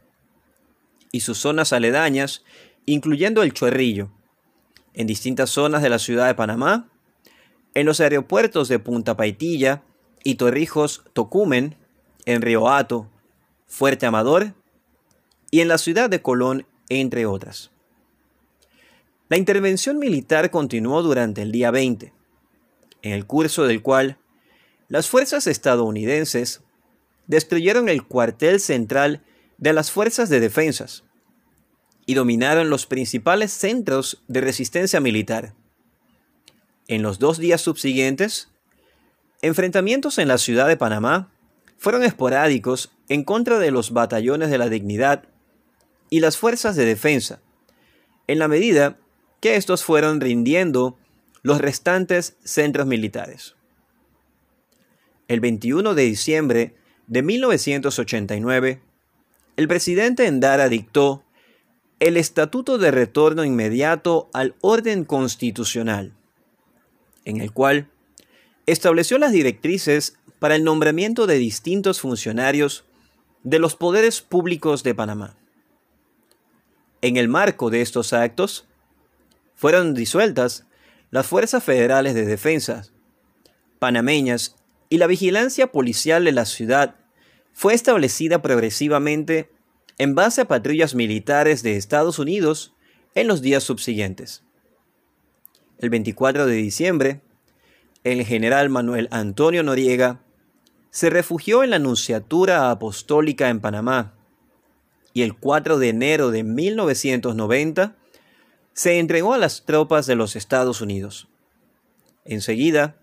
y 1.13 1.21
sus 1.21 1.39
zonas 1.39 1.73
aledañas, 1.73 2.45
incluyendo 2.87 3.43
el 3.43 3.53
Chorrillo, 3.53 4.11
en 4.95 5.07
distintas 5.07 5.51
zonas 5.51 5.83
de 5.83 5.91
la 5.91 5.99
ciudad 5.99 6.27
de 6.27 6.35
Panamá 6.35 6.89
en 7.75 7.87
los 7.87 8.01
aeropuertos 8.01 8.69
de 8.69 8.79
Punta 8.79 9.17
Paitilla 9.17 9.83
y 10.23 10.37
Torrijos 10.37 11.05
Tocumen, 11.13 11.77
en 12.25 12.41
Río 12.41 12.69
Hato, 12.69 13.11
Fuerte 13.67 14.07
Amador 14.07 14.55
y 15.51 15.61
en 15.61 15.69
la 15.69 15.79
ciudad 15.79 16.09
de 16.09 16.23
Colón 16.23 16.67
entre 16.89 17.27
otras. 17.27 17.71
La 19.29 19.37
intervención 19.37 19.99
militar 19.99 20.51
continuó 20.51 21.03
durante 21.03 21.43
el 21.43 21.51
día 21.53 21.71
20, 21.71 22.13
en 23.03 23.13
el 23.13 23.27
curso 23.27 23.65
del 23.65 23.83
cual 23.83 24.19
las 24.89 25.09
fuerzas 25.09 25.47
estadounidenses 25.47 26.63
destruyeron 27.27 27.89
el 27.89 28.05
cuartel 28.05 28.61
central 28.61 29.23
de 29.59 29.73
las 29.73 29.91
fuerzas 29.91 30.29
de 30.29 30.41
defensas 30.41 31.05
y 32.07 32.15
dominaron 32.15 32.71
los 32.71 32.87
principales 32.87 33.53
centros 33.53 34.23
de 34.29 34.41
resistencia 34.41 35.01
militar. 35.01 35.55
En 36.87 37.03
los 37.03 37.19
dos 37.19 37.39
días 37.39 37.63
subsiguientes, 37.63 38.51
enfrentamientos 39.41 40.19
en 40.19 40.29
la 40.29 40.39
ciudad 40.39 40.69
de 40.69 40.77
Panamá 40.77 41.33
fueron 41.79 42.03
esporádicos 42.03 42.93
en 43.09 43.25
contra 43.25 43.59
de 43.59 43.71
los 43.71 43.93
batallones 43.93 44.51
de 44.51 44.59
la 44.59 44.69
dignidad 44.69 45.25
y 46.11 46.21
las 46.21 46.37
fuerzas 46.37 46.77
de 46.77 46.85
defensa, 46.85 47.41
en 48.27 48.39
la 48.39 48.49
medida 48.49 48.99
que 49.41 49.57
estos 49.57 49.83
fueron 49.83 50.21
rindiendo 50.21 50.99
los 51.43 51.61
restantes 51.61 52.37
centros 52.45 52.87
militares. 52.87 53.55
El 55.29 55.41
21 55.41 55.95
de 55.95 56.03
diciembre 56.03 56.75
de 57.07 57.23
1989, 57.23 58.81
el 59.57 59.69
presidente 59.69 60.27
Endara 60.27 60.69
dictó 60.69 61.23
el 62.01 62.17
Estatuto 62.17 62.79
de 62.79 62.91
Retorno 62.91 63.45
Inmediato 63.45 64.29
al 64.33 64.55
Orden 64.61 65.05
Constitucional, 65.05 66.13
en 67.25 67.41
el 67.41 67.53
cual 67.53 67.89
estableció 68.67 69.19
las 69.19 69.33
directrices 69.33 70.19
para 70.39 70.57
el 70.57 70.65
nombramiento 70.65 71.27
de 71.27 71.39
distintos 71.39 72.01
funcionarios 72.01 72.85
de 73.43 73.59
los 73.59 73.77
poderes 73.77 74.21
públicos 74.21 74.83
de 74.83 74.95
Panamá. 74.95 75.37
En 77.01 77.17
el 77.17 77.29
marco 77.29 77.71
de 77.71 77.83
estos 77.83 78.13
actos, 78.13 78.67
fueron 79.55 79.95
disueltas 79.95 80.67
las 81.11 81.27
Fuerzas 81.27 81.63
Federales 81.63 82.15
de 82.15 82.25
Defensa 82.25 82.85
panameñas 83.85 84.57
y 84.95 84.99
la 84.99 85.09
vigilancia 85.09 85.73
policial 85.73 86.25
de 86.25 86.31
la 86.31 86.45
ciudad 86.45 86.95
fue 87.53 87.75
establecida 87.75 88.43
progresivamente 88.43 89.51
en 89.99 90.15
base 90.15 90.43
a 90.43 90.45
patrullas 90.45 90.95
militares 90.95 91.65
de 91.65 91.77
Estados 91.77 92.21
Unidos 92.21 92.77
en 93.17 93.27
los 93.27 93.43
días 93.43 93.65
subsiguientes. 93.65 94.45
El 95.79 95.91
24 95.91 96.47
de 96.47 96.55
diciembre, 96.55 97.23
el 98.05 98.25
general 98.25 98.71
Manuel 98.71 99.09
Antonio 99.11 99.65
Noriega 99.65 100.21
se 100.91 101.11
refugió 101.11 101.65
en 101.65 101.71
la 101.71 101.81
Nunciatura 101.81 102.71
Apostólica 102.71 103.49
en 103.49 103.59
Panamá 103.59 104.15
y 105.13 105.23
el 105.23 105.37
4 105.37 105.81
de 105.81 105.89
enero 105.89 106.31
de 106.31 106.45
1990 106.45 107.97
se 108.75 109.01
entregó 109.01 109.35
a 109.35 109.39
las 109.39 109.65
tropas 109.65 110.07
de 110.07 110.15
los 110.15 110.37
Estados 110.37 110.81
Unidos. 110.81 111.27
Enseguida, 112.25 113.01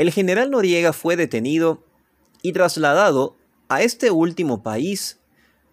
el 0.00 0.12
general 0.12 0.50
Noriega 0.50 0.94
fue 0.94 1.14
detenido 1.14 1.84
y 2.40 2.54
trasladado 2.54 3.36
a 3.68 3.82
este 3.82 4.10
último 4.10 4.62
país 4.62 5.20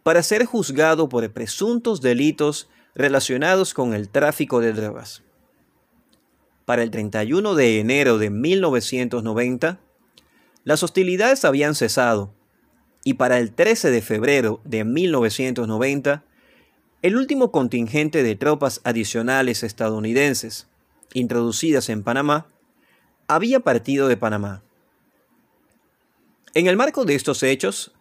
para 0.03 0.21
ser 0.21 0.43
juzgado 0.43 1.07
por 1.07 1.31
presuntos 1.31 2.01
delitos 2.01 2.67
relacionados 2.93 3.73
con 3.73 3.93
el 3.93 4.09
tráfico 4.09 4.59
de 4.59 4.73
drogas. 4.73 5.23
Para 6.65 6.83
el 6.83 6.91
31 6.91 7.55
de 7.55 7.79
enero 7.79 8.17
de 8.17 8.29
1990, 8.29 9.79
las 10.65 10.83
hostilidades 10.83 11.45
habían 11.45 11.73
cesado 11.73 12.33
y 13.05 13.13
para 13.13 13.39
el 13.39 13.53
13 13.53 13.91
de 13.91 14.01
febrero 14.01 14.59
de 14.65 14.83
1990, 14.83 16.25
el 17.01 17.15
último 17.15 17.53
contingente 17.53 18.23
de 18.23 18.35
tropas 18.35 18.81
adicionales 18.83 19.63
estadounidenses 19.63 20.67
introducidas 21.13 21.87
en 21.87 22.03
Panamá 22.03 22.47
había 23.27 23.59
partido 23.59 24.07
de 24.07 24.17
Panamá. 24.17 24.63
En 26.53 26.67
el 26.67 26.77
marco 26.77 27.05
de 27.05 27.15
estos 27.15 27.43
hechos, 27.43 27.93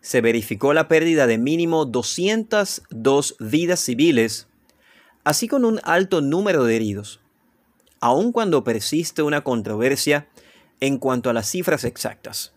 se 0.00 0.20
verificó 0.20 0.72
la 0.72 0.88
pérdida 0.88 1.26
de 1.26 1.38
mínimo 1.38 1.84
202 1.84 3.36
vidas 3.40 3.80
civiles, 3.80 4.46
así 5.24 5.48
con 5.48 5.64
un 5.64 5.80
alto 5.82 6.20
número 6.20 6.64
de 6.64 6.76
heridos, 6.76 7.20
aun 8.00 8.30
cuando 8.32 8.62
persiste 8.62 9.22
una 9.22 9.42
controversia 9.42 10.28
en 10.80 10.98
cuanto 10.98 11.28
a 11.28 11.32
las 11.32 11.50
cifras 11.50 11.84
exactas. 11.84 12.52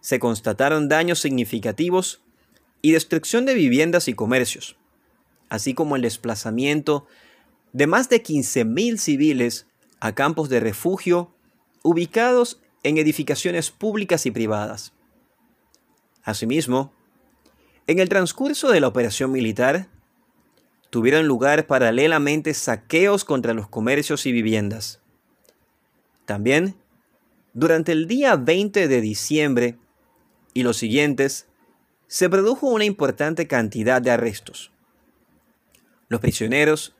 Se 0.00 0.20
constataron 0.20 0.88
daños 0.88 1.18
significativos 1.18 2.22
y 2.80 2.92
destrucción 2.92 3.44
de 3.44 3.54
viviendas 3.54 4.06
y 4.06 4.14
comercios, 4.14 4.76
así 5.48 5.74
como 5.74 5.96
el 5.96 6.02
desplazamiento 6.02 7.06
de 7.72 7.86
más 7.88 8.08
de 8.08 8.22
15.000 8.22 8.96
civiles 8.98 9.66
a 10.02 10.16
campos 10.16 10.48
de 10.48 10.58
refugio 10.58 11.32
ubicados 11.84 12.60
en 12.82 12.98
edificaciones 12.98 13.70
públicas 13.70 14.26
y 14.26 14.32
privadas. 14.32 14.92
Asimismo, 16.24 16.92
en 17.86 18.00
el 18.00 18.08
transcurso 18.08 18.72
de 18.72 18.80
la 18.80 18.88
operación 18.88 19.30
militar, 19.30 19.86
tuvieron 20.90 21.28
lugar 21.28 21.68
paralelamente 21.68 22.52
saqueos 22.52 23.24
contra 23.24 23.54
los 23.54 23.68
comercios 23.68 24.26
y 24.26 24.32
viviendas. 24.32 25.00
También, 26.24 26.74
durante 27.54 27.92
el 27.92 28.08
día 28.08 28.34
20 28.34 28.88
de 28.88 29.00
diciembre 29.00 29.78
y 30.52 30.64
los 30.64 30.78
siguientes, 30.78 31.46
se 32.08 32.28
produjo 32.28 32.66
una 32.66 32.84
importante 32.84 33.46
cantidad 33.46 34.02
de 34.02 34.10
arrestos. 34.10 34.72
Los 36.08 36.20
prisioneros 36.20 36.96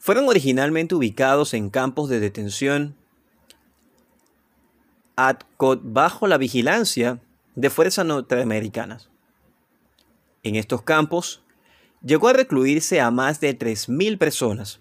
fueron 0.00 0.28
originalmente 0.28 0.94
ubicados 0.94 1.52
en 1.52 1.68
campos 1.68 2.08
de 2.08 2.18
detención 2.20 2.96
bajo 5.82 6.26
la 6.26 6.38
vigilancia 6.38 7.20
de 7.54 7.68
fuerzas 7.68 8.06
norteamericanas. 8.06 9.10
En 10.42 10.56
estos 10.56 10.80
campos 10.80 11.42
llegó 12.02 12.28
a 12.28 12.32
recluirse 12.32 13.02
a 13.02 13.10
más 13.10 13.40
de 13.40 13.56
3.000 13.56 14.16
personas, 14.16 14.80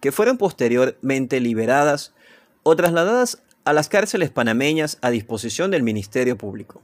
que 0.00 0.12
fueron 0.12 0.38
posteriormente 0.38 1.40
liberadas 1.40 2.14
o 2.62 2.76
trasladadas 2.76 3.42
a 3.64 3.72
las 3.72 3.88
cárceles 3.88 4.30
panameñas 4.30 4.98
a 5.00 5.10
disposición 5.10 5.72
del 5.72 5.82
Ministerio 5.82 6.38
Público. 6.38 6.82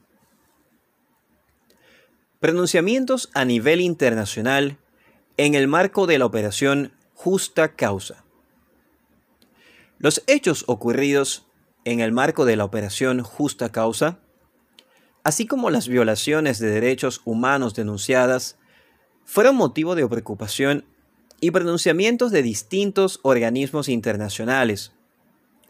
Pronunciamientos 2.40 3.30
a 3.34 3.44
nivel 3.44 3.80
internacional 3.80 4.78
en 5.36 5.54
el 5.54 5.68
marco 5.68 6.08
de 6.08 6.18
la 6.18 6.26
operación 6.26 6.92
Justa 7.24 7.76
Causa. 7.76 8.24
Los 9.98 10.24
hechos 10.26 10.64
ocurridos 10.66 11.46
en 11.84 12.00
el 12.00 12.10
marco 12.10 12.44
de 12.44 12.56
la 12.56 12.64
operación 12.64 13.22
Justa 13.22 13.70
Causa, 13.70 14.18
así 15.22 15.46
como 15.46 15.70
las 15.70 15.86
violaciones 15.86 16.58
de 16.58 16.68
derechos 16.68 17.22
humanos 17.24 17.74
denunciadas, 17.74 18.58
fueron 19.24 19.54
motivo 19.54 19.94
de 19.94 20.04
preocupación 20.08 20.84
y 21.40 21.52
pronunciamientos 21.52 22.32
de 22.32 22.42
distintos 22.42 23.20
organismos 23.22 23.88
internacionales, 23.88 24.90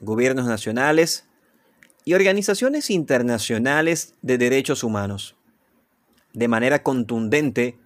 gobiernos 0.00 0.46
nacionales 0.46 1.26
y 2.06 2.14
organizaciones 2.14 2.88
internacionales 2.88 4.14
de 4.22 4.38
derechos 4.38 4.82
humanos. 4.82 5.36
De 6.32 6.48
manera 6.48 6.82
contundente, 6.82 7.78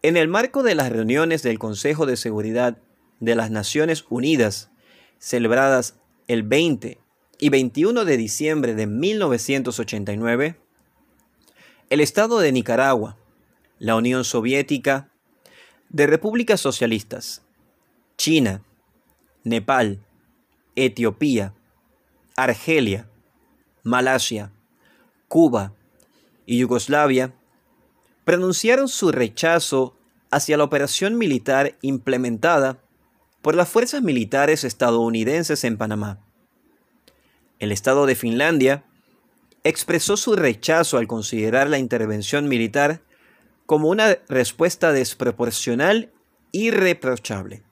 en 0.00 0.16
el 0.16 0.28
marco 0.28 0.62
de 0.62 0.74
las 0.74 0.90
reuniones 0.90 1.42
del 1.42 1.58
Consejo 1.58 2.06
de 2.06 2.16
Seguridad 2.16 2.78
de 3.20 3.34
las 3.34 3.50
Naciones 3.50 4.04
Unidas, 4.08 4.70
celebradas 5.18 5.98
el 6.28 6.42
20 6.42 6.98
y 7.38 7.48
21 7.48 8.04
de 8.04 8.16
diciembre 8.16 8.74
de 8.74 8.86
1989, 8.86 10.56
el 11.90 12.00
Estado 12.00 12.38
de 12.38 12.52
Nicaragua, 12.52 13.16
la 13.78 13.96
Unión 13.96 14.24
Soviética, 14.24 15.10
de 15.88 16.06
repúblicas 16.06 16.60
socialistas, 16.60 17.42
China, 18.16 18.62
Nepal, 19.44 20.00
Etiopía, 20.74 21.54
Argelia, 22.36 23.08
Malasia, 23.82 24.50
Cuba 25.28 25.72
y 26.44 26.58
Yugoslavia 26.58 27.34
pronunciaron 28.24 28.88
su 28.88 29.12
rechazo 29.12 29.96
hacia 30.30 30.56
la 30.56 30.64
operación 30.64 31.16
militar 31.16 31.76
implementada 31.82 32.82
por 33.46 33.54
las 33.54 33.68
fuerzas 33.68 34.02
militares 34.02 34.64
estadounidenses 34.64 35.62
en 35.62 35.76
Panamá. 35.76 36.18
El 37.60 37.70
Estado 37.70 38.04
de 38.04 38.16
Finlandia 38.16 38.82
expresó 39.62 40.16
su 40.16 40.34
rechazo 40.34 40.98
al 40.98 41.06
considerar 41.06 41.68
la 41.68 41.78
intervención 41.78 42.48
militar 42.48 43.02
como 43.64 43.88
una 43.88 44.18
respuesta 44.28 44.90
desproporcional 44.90 46.10
y 46.50 46.72
reprochable. 46.72 47.62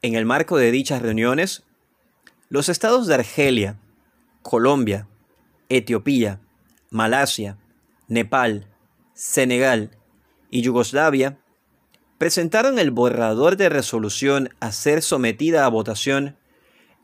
En 0.00 0.14
el 0.14 0.26
marco 0.26 0.58
de 0.58 0.70
dichas 0.70 1.02
reuniones, 1.02 1.64
los 2.50 2.68
estados 2.68 3.08
de 3.08 3.14
Argelia, 3.14 3.80
Colombia, 4.42 5.08
Etiopía, 5.68 6.38
Malasia, 6.90 7.58
Nepal, 8.06 8.68
Senegal 9.12 9.90
y 10.52 10.62
Yugoslavia 10.62 11.36
presentaron 12.18 12.78
el 12.78 12.90
borrador 12.90 13.56
de 13.56 13.68
resolución 13.68 14.50
a 14.60 14.72
ser 14.72 15.02
sometida 15.02 15.64
a 15.64 15.68
votación, 15.68 16.36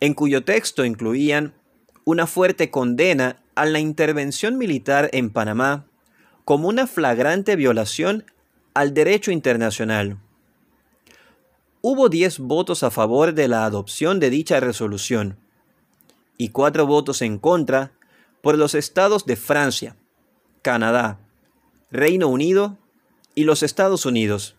en 0.01 0.13
cuyo 0.15 0.45
texto 0.45 0.85
incluían 0.85 1.55
una 2.05 2.27
fuerte 2.27 2.71
condena 2.71 3.41
a 3.55 3.65
la 3.65 3.79
intervención 3.79 4.59
militar 4.59 5.09
en 5.13 5.31
Panamá 5.31 5.87
como 6.45 6.69
una 6.69 6.87
flagrante 6.87 7.57
violación 7.57 8.27
al 8.75 8.93
derecho 8.93 9.31
internacional. 9.31 10.19
Hubo 11.81 12.09
10 12.09 12.41
votos 12.41 12.83
a 12.83 12.91
favor 12.91 13.35
de 13.35 13.47
la 13.47 13.65
adopción 13.65 14.19
de 14.19 14.31
dicha 14.31 14.59
resolución 14.59 15.39
y 16.37 16.49
4 16.49 16.87
votos 16.87 17.23
en 17.23 17.39
contra 17.39 17.93
por 18.43 18.59
los 18.59 18.75
estados 18.75 19.27
de 19.27 19.37
Francia, 19.37 19.97
Canadá, 20.61 21.21
Reino 21.91 22.29
Unido 22.29 22.79
y 23.35 23.45
los 23.45 23.63
Estados 23.63 24.05
Unidos. 24.07 24.57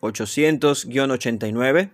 800-89 0.00 1.90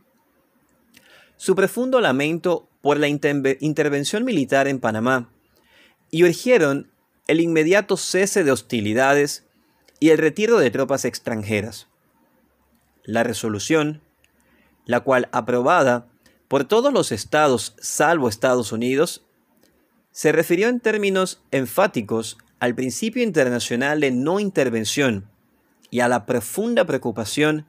su 1.36 1.54
profundo 1.54 2.00
lamento 2.00 2.68
por 2.82 2.98
la 2.98 3.08
intervención 3.08 4.24
militar 4.24 4.68
en 4.68 4.78
Panamá 4.78 5.30
y 6.10 6.24
urgieron 6.24 6.90
el 7.28 7.40
inmediato 7.40 7.96
cese 7.96 8.44
de 8.44 8.50
hostilidades 8.50 9.46
y 10.00 10.10
el 10.10 10.18
retiro 10.18 10.58
de 10.58 10.70
tropas 10.70 11.06
extranjeras. 11.06 11.86
La 13.04 13.22
resolución, 13.22 14.02
la 14.84 15.00
cual 15.00 15.30
aprobada 15.32 16.08
por 16.48 16.64
todos 16.64 16.92
los 16.92 17.10
estados 17.12 17.74
salvo 17.80 18.28
Estados 18.28 18.72
Unidos, 18.72 19.24
se 20.12 20.32
refirió 20.32 20.68
en 20.68 20.80
términos 20.80 21.42
enfáticos 21.50 22.38
al 22.58 22.74
principio 22.74 23.22
internacional 23.22 24.00
de 24.00 24.10
no 24.10 24.40
intervención 24.40 25.28
y 25.90 26.00
a 26.00 26.08
la 26.08 26.26
profunda 26.26 26.84
preocupación 26.84 27.66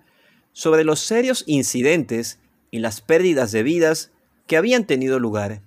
sobre 0.54 0.84
los 0.84 1.00
serios 1.00 1.44
incidentes 1.48 2.40
y 2.72 2.80
las 2.80 3.02
pérdidas 3.02 3.52
de 3.52 3.64
vidas 3.64 4.12
que 4.48 4.58
habían 4.58 4.86
tenido 4.86 5.20
lugar. 5.20 5.62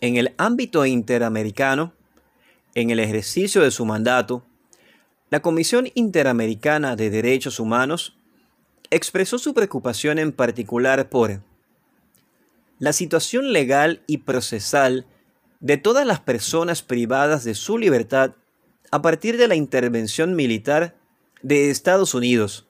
En 0.00 0.16
el 0.16 0.34
ámbito 0.36 0.84
interamericano, 0.86 1.92
en 2.74 2.90
el 2.90 3.00
ejercicio 3.00 3.62
de 3.62 3.70
su 3.70 3.84
mandato, 3.84 4.44
la 5.30 5.40
Comisión 5.40 5.88
Interamericana 5.94 6.96
de 6.96 7.10
Derechos 7.10 7.58
Humanos 7.58 8.16
expresó 8.90 9.38
su 9.38 9.54
preocupación 9.54 10.18
en 10.18 10.32
particular 10.32 11.08
por 11.08 11.40
la 12.82 12.92
situación 12.92 13.52
legal 13.52 14.02
y 14.08 14.18
procesal 14.18 15.06
de 15.60 15.76
todas 15.76 16.04
las 16.04 16.18
personas 16.18 16.82
privadas 16.82 17.44
de 17.44 17.54
su 17.54 17.78
libertad 17.78 18.32
a 18.90 19.00
partir 19.02 19.36
de 19.36 19.46
la 19.46 19.54
intervención 19.54 20.34
militar 20.34 20.96
de 21.42 21.70
Estados 21.70 22.12
Unidos 22.12 22.66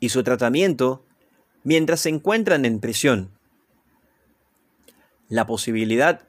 y 0.00 0.08
su 0.08 0.22
tratamiento 0.22 1.04
mientras 1.62 2.00
se 2.00 2.08
encuentran 2.08 2.64
en 2.64 2.80
prisión. 2.80 3.32
La 5.28 5.44
posibilidad 5.44 6.22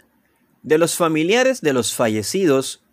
de 0.62 0.78
los 0.78 0.98
familiares 0.98 1.62
de 1.62 1.72
los 1.72 1.94
fallecidos 1.94 2.84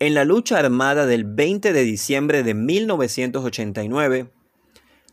en 0.00 0.12
la 0.12 0.26
lucha 0.26 0.58
armada 0.58 1.06
del 1.06 1.24
20 1.24 1.72
de 1.72 1.82
diciembre 1.82 2.42
de 2.42 2.52
1989 2.52 4.30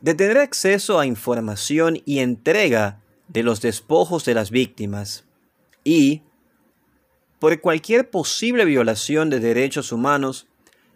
de 0.01 0.15
tener 0.15 0.37
acceso 0.37 0.99
a 0.99 1.05
información 1.05 2.01
y 2.03 2.19
entrega 2.19 2.99
de 3.29 3.43
los 3.43 3.61
despojos 3.61 4.25
de 4.25 4.33
las 4.33 4.51
víctimas 4.51 5.23
y 5.83 6.23
por 7.39 7.61
cualquier 7.61 8.09
posible 8.09 8.65
violación 8.65 9.29
de 9.29 9.39
derechos 9.39 9.91
humanos 9.91 10.47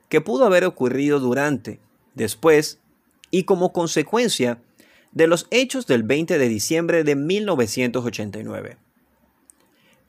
que 0.09 0.19
pudo 0.19 0.45
haber 0.45 0.65
ocurrido 0.65 1.19
durante, 1.19 1.79
después 2.15 2.79
y 3.31 3.43
como 3.43 3.71
consecuencia 3.71 4.61
de 5.11 5.27
los 5.27 5.47
hechos 5.51 5.87
del 5.87 6.03
20 6.03 6.37
de 6.37 6.49
diciembre 6.49 7.03
de 7.03 7.15
1989. 7.15 8.77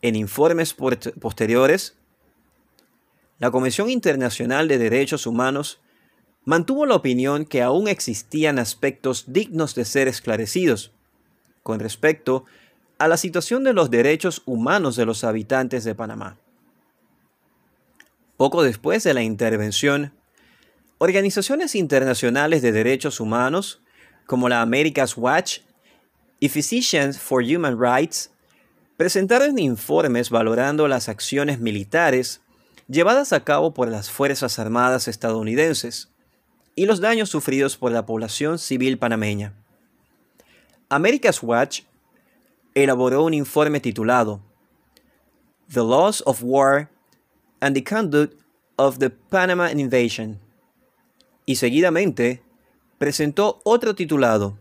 En 0.03 0.17
informes 0.17 0.75
posteriores, 0.75 1.97
la 3.39 3.51
Comisión 3.51 3.91
Internacional 3.91 4.67
de 4.67 4.79
Derechos 4.79 5.27
Humanos 5.27 5.81
mantuvo 6.45 6.87
la 6.87 6.97
opinión 6.97 7.45
que 7.45 7.63
aún 7.63 7.89
existían 7.89 8.59
aspectos 8.59 9.25
dignos 9.29 9.75
de 9.75 9.85
ser 9.85 10.09
esclarecidos 10.09 10.93
con 11.65 11.81
respecto 11.81 12.45
a 12.99 13.09
la 13.09 13.17
situación 13.17 13.65
de 13.65 13.73
los 13.73 13.91
derechos 13.91 14.43
humanos 14.47 14.95
de 14.95 15.07
los 15.07 15.25
habitantes 15.25 15.83
de 15.83 15.97
Panamá. 15.97 16.37
Poco 18.37 18.63
después 18.63 19.03
de 19.03 19.15
la 19.15 19.23
intervención, 19.23 20.13
organizaciones 20.99 21.75
internacionales 21.75 22.63
de 22.63 22.71
derechos 22.71 23.19
humanos 23.19 23.81
como 24.27 24.49
la 24.49 24.61
America's 24.61 25.17
Watch 25.17 25.61
y 26.39 26.51
Physicians 26.51 27.19
for 27.19 27.43
Human 27.43 27.81
Rights 27.81 28.31
presentaron 28.97 29.59
informes 29.59 30.31
valorando 30.31 30.87
las 30.87 31.09
acciones 31.09 31.61
militares 31.61 32.43
llevadas 32.89 33.33
a 33.33 33.43
cabo 33.43 33.73
por 33.73 33.89
las 33.89 34.11
Fuerzas 34.11 34.59
Armadas 34.59 35.09
estadounidenses 35.09 36.11
y 36.77 36.87
los 36.87 37.01
daños 37.01 37.31
sufridos 37.31 37.77
por 37.77 37.91
la 37.93 38.05
población 38.05 38.59
civil 38.59 38.99
panameña. 38.99 39.55
America's 40.91 41.43
Watch 41.43 41.83
elaboró 42.75 43.25
un 43.25 43.35
informe 43.35 43.81
titulado 43.81 44.41
The 45.69 45.83
Laws 45.83 46.23
of 46.27 46.43
War 46.43 46.91
and 47.61 47.75
the 47.75 47.83
Conduct 47.83 48.35
of 48.77 48.99
the 48.99 49.11
Panama 49.11 49.71
Invasion 49.71 50.41
y 51.47 51.57
seguidamente 51.57 52.43
presentó 52.99 53.61
otro 53.65 53.95
titulado 53.95 54.59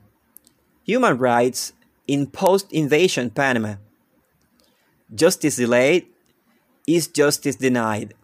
Human 0.87 1.17
Rights 1.19 1.73
in 2.07 2.27
Post-Invasion 2.27 3.29
Panama. 3.29 3.79
Justice 5.09 5.61
Delayed 5.61 6.07
is 6.85 7.09
Justice 7.15 7.57
Denied. 7.59 8.15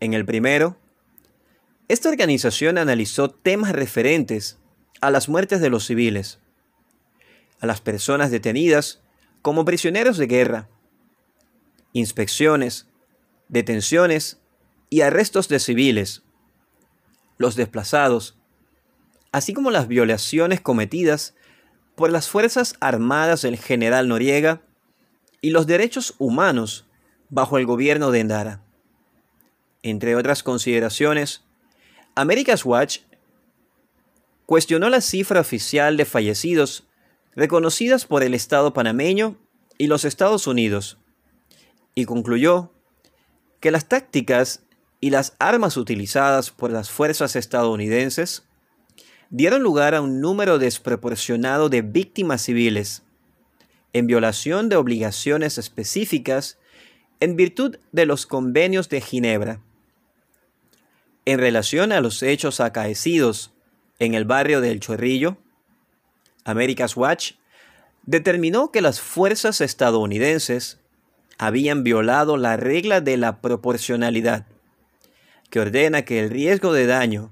En 0.00 0.12
el 0.12 0.24
primero, 0.24 0.76
esta 1.88 2.08
organización 2.08 2.78
analizó 2.78 3.30
temas 3.30 3.72
referentes 3.72 4.58
a 5.00 5.10
las 5.10 5.28
muertes 5.28 5.60
de 5.60 5.70
los 5.70 5.86
civiles, 5.86 6.38
a 7.64 7.66
las 7.66 7.80
personas 7.80 8.30
detenidas 8.30 9.00
como 9.40 9.64
prisioneros 9.64 10.18
de 10.18 10.26
guerra, 10.26 10.68
inspecciones, 11.94 12.88
detenciones 13.48 14.38
y 14.90 15.00
arrestos 15.00 15.48
de 15.48 15.58
civiles, 15.58 16.22
los 17.38 17.56
desplazados, 17.56 18.36
así 19.32 19.54
como 19.54 19.70
las 19.70 19.88
violaciones 19.88 20.60
cometidas 20.60 21.34
por 21.94 22.10
las 22.10 22.28
Fuerzas 22.28 22.74
Armadas 22.80 23.40
del 23.40 23.56
general 23.56 24.08
Noriega 24.08 24.60
y 25.40 25.48
los 25.48 25.66
derechos 25.66 26.14
humanos 26.18 26.86
bajo 27.30 27.56
el 27.56 27.64
gobierno 27.64 28.10
de 28.10 28.20
Endara. 28.20 28.62
Entre 29.82 30.16
otras 30.16 30.42
consideraciones, 30.42 31.44
America's 32.14 32.66
Watch 32.66 32.98
cuestionó 34.44 34.90
la 34.90 35.00
cifra 35.00 35.40
oficial 35.40 35.96
de 35.96 36.04
fallecidos 36.04 36.86
reconocidas 37.36 38.06
por 38.06 38.22
el 38.22 38.34
Estado 38.34 38.72
panameño 38.72 39.36
y 39.78 39.86
los 39.86 40.04
Estados 40.04 40.46
Unidos, 40.46 40.98
y 41.94 42.04
concluyó 42.04 42.72
que 43.60 43.70
las 43.70 43.88
tácticas 43.88 44.62
y 45.00 45.10
las 45.10 45.34
armas 45.38 45.76
utilizadas 45.76 46.50
por 46.50 46.70
las 46.70 46.90
fuerzas 46.90 47.36
estadounidenses 47.36 48.44
dieron 49.30 49.62
lugar 49.62 49.94
a 49.94 50.00
un 50.00 50.20
número 50.20 50.58
desproporcionado 50.58 51.68
de 51.68 51.82
víctimas 51.82 52.42
civiles, 52.42 53.02
en 53.92 54.06
violación 54.06 54.68
de 54.68 54.76
obligaciones 54.76 55.58
específicas 55.58 56.58
en 57.20 57.36
virtud 57.36 57.76
de 57.92 58.06
los 58.06 58.26
convenios 58.26 58.88
de 58.88 59.00
Ginebra. 59.00 59.60
En 61.24 61.38
relación 61.38 61.92
a 61.92 62.00
los 62.00 62.22
hechos 62.22 62.60
acaecidos 62.60 63.52
en 63.98 64.14
el 64.14 64.24
barrio 64.24 64.60
del 64.60 64.80
Chorrillo, 64.80 65.38
America's 66.44 66.96
Watch 66.96 67.32
determinó 68.06 68.70
que 68.70 68.82
las 68.82 69.00
fuerzas 69.00 69.60
estadounidenses 69.60 70.78
habían 71.38 71.82
violado 71.82 72.36
la 72.36 72.56
regla 72.56 73.00
de 73.00 73.16
la 73.16 73.40
proporcionalidad, 73.40 74.46
que 75.50 75.60
ordena 75.60 76.02
que 76.04 76.20
el 76.20 76.30
riesgo 76.30 76.72
de 76.72 76.86
daño 76.86 77.30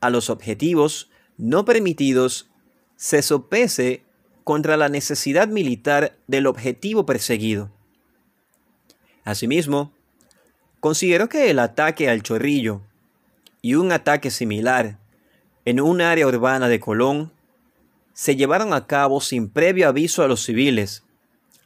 a 0.00 0.10
los 0.10 0.30
objetivos 0.30 1.10
no 1.36 1.64
permitidos 1.64 2.48
se 2.96 3.22
sopese 3.22 4.02
contra 4.44 4.76
la 4.76 4.88
necesidad 4.88 5.48
militar 5.48 6.16
del 6.26 6.46
objetivo 6.46 7.04
perseguido. 7.04 7.70
Asimismo, 9.24 9.92
consideró 10.80 11.28
que 11.28 11.50
el 11.50 11.58
ataque 11.58 12.08
al 12.08 12.22
chorrillo 12.22 12.80
y 13.60 13.74
un 13.74 13.92
ataque 13.92 14.30
similar 14.30 14.98
en 15.64 15.80
un 15.80 16.00
área 16.00 16.26
urbana 16.26 16.68
de 16.68 16.80
Colón 16.80 17.30
se 18.18 18.34
llevaron 18.34 18.74
a 18.74 18.88
cabo 18.88 19.20
sin 19.20 19.48
previo 19.48 19.88
aviso 19.88 20.24
a 20.24 20.26
los 20.26 20.42
civiles, 20.42 21.04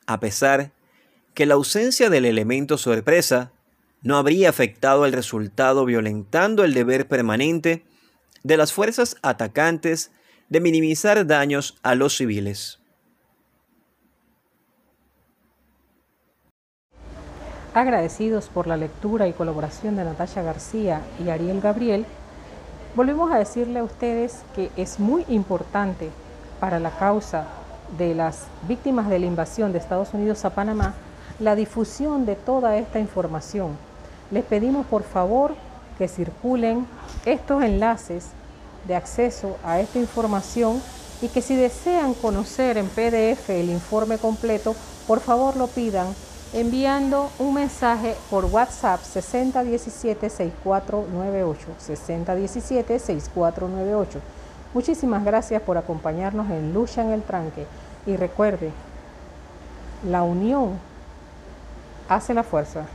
a 0.07 0.21
pesar 0.21 0.71
que 1.33 1.47
la 1.47 1.55
ausencia 1.55 2.11
del 2.11 2.27
elemento 2.27 2.77
sorpresa 2.77 3.53
no 4.03 4.19
habría 4.19 4.51
afectado 4.51 5.07
el 5.07 5.15
resultado 5.15 5.87
violentando 5.87 6.63
el 6.63 6.75
deber 6.75 7.09
permanente 7.09 7.87
de 8.43 8.59
las 8.59 8.71
fuerzas 8.71 9.17
atacantes 9.23 10.11
de 10.51 10.61
minimizar 10.61 11.27
daños 11.27 11.79
a 11.83 11.95
los 11.95 12.19
civiles. 12.19 12.81
Agradecidos 17.73 18.51
por 18.51 18.67
la 18.67 18.77
lectura 18.77 19.27
y 19.27 19.33
colaboración 19.33 19.97
de 19.97 20.05
Natasha 20.05 20.43
García 20.43 21.01
y 21.25 21.31
Ariel 21.31 21.63
Gabriel, 21.63 22.05
volvemos 22.95 23.33
a 23.33 23.39
decirle 23.39 23.79
a 23.79 23.85
ustedes 23.85 24.43
que 24.55 24.71
es 24.77 25.01
muy 25.01 25.25
importante 25.31 26.11
para 26.63 26.79
la 26.79 26.93
causa 26.93 27.45
de 27.99 28.15
las 28.15 28.45
víctimas 28.69 29.09
de 29.09 29.19
la 29.19 29.27
invasión 29.27 29.73
de 29.73 29.79
Estados 29.79 30.15
Unidos 30.15 30.45
a 30.45 30.51
Panamá 30.51 30.95
la 31.41 31.57
difusión 31.57 32.25
de 32.25 32.37
toda 32.37 32.77
esta 32.77 33.01
información. 33.01 33.77
Les 34.31 34.45
pedimos 34.45 34.87
por 34.87 35.03
favor 35.03 35.57
que 35.99 36.07
circulen 36.07 36.87
estos 37.25 37.65
enlaces 37.65 38.29
de 38.87 38.95
acceso 38.95 39.57
a 39.65 39.81
esta 39.81 39.99
información 39.99 40.81
y 41.21 41.27
que 41.27 41.43
si 41.43 41.57
desean 41.57 42.15
conocer 42.15 42.79
en 42.79 42.87
PDF 42.87 43.51
el 43.51 43.69
informe 43.69 44.19
completo, 44.19 44.77
por 45.09 45.19
favor 45.19 45.57
lo 45.57 45.67
pidan 45.67 46.15
enviando 46.53 47.29
un 47.41 47.55
mensaje 47.55 48.15
por 48.31 48.45
WhatsApp 48.45 49.01
6017-6498. 49.03 51.57
6017-6498. 51.89 54.21
Muchísimas 54.75 55.25
gracias 55.25 55.61
por 55.63 55.77
acompañarnos 55.77 56.51
en 56.51 56.73
Lucha 56.73 57.03
en 57.03 57.11
el 57.11 57.23
Tranque 57.23 57.67
y 58.07 58.17
recuerde, 58.17 58.73
la 60.09 60.23
unión 60.23 60.79
hace 62.09 62.33
la 62.33 62.43
fuerza. 62.43 62.87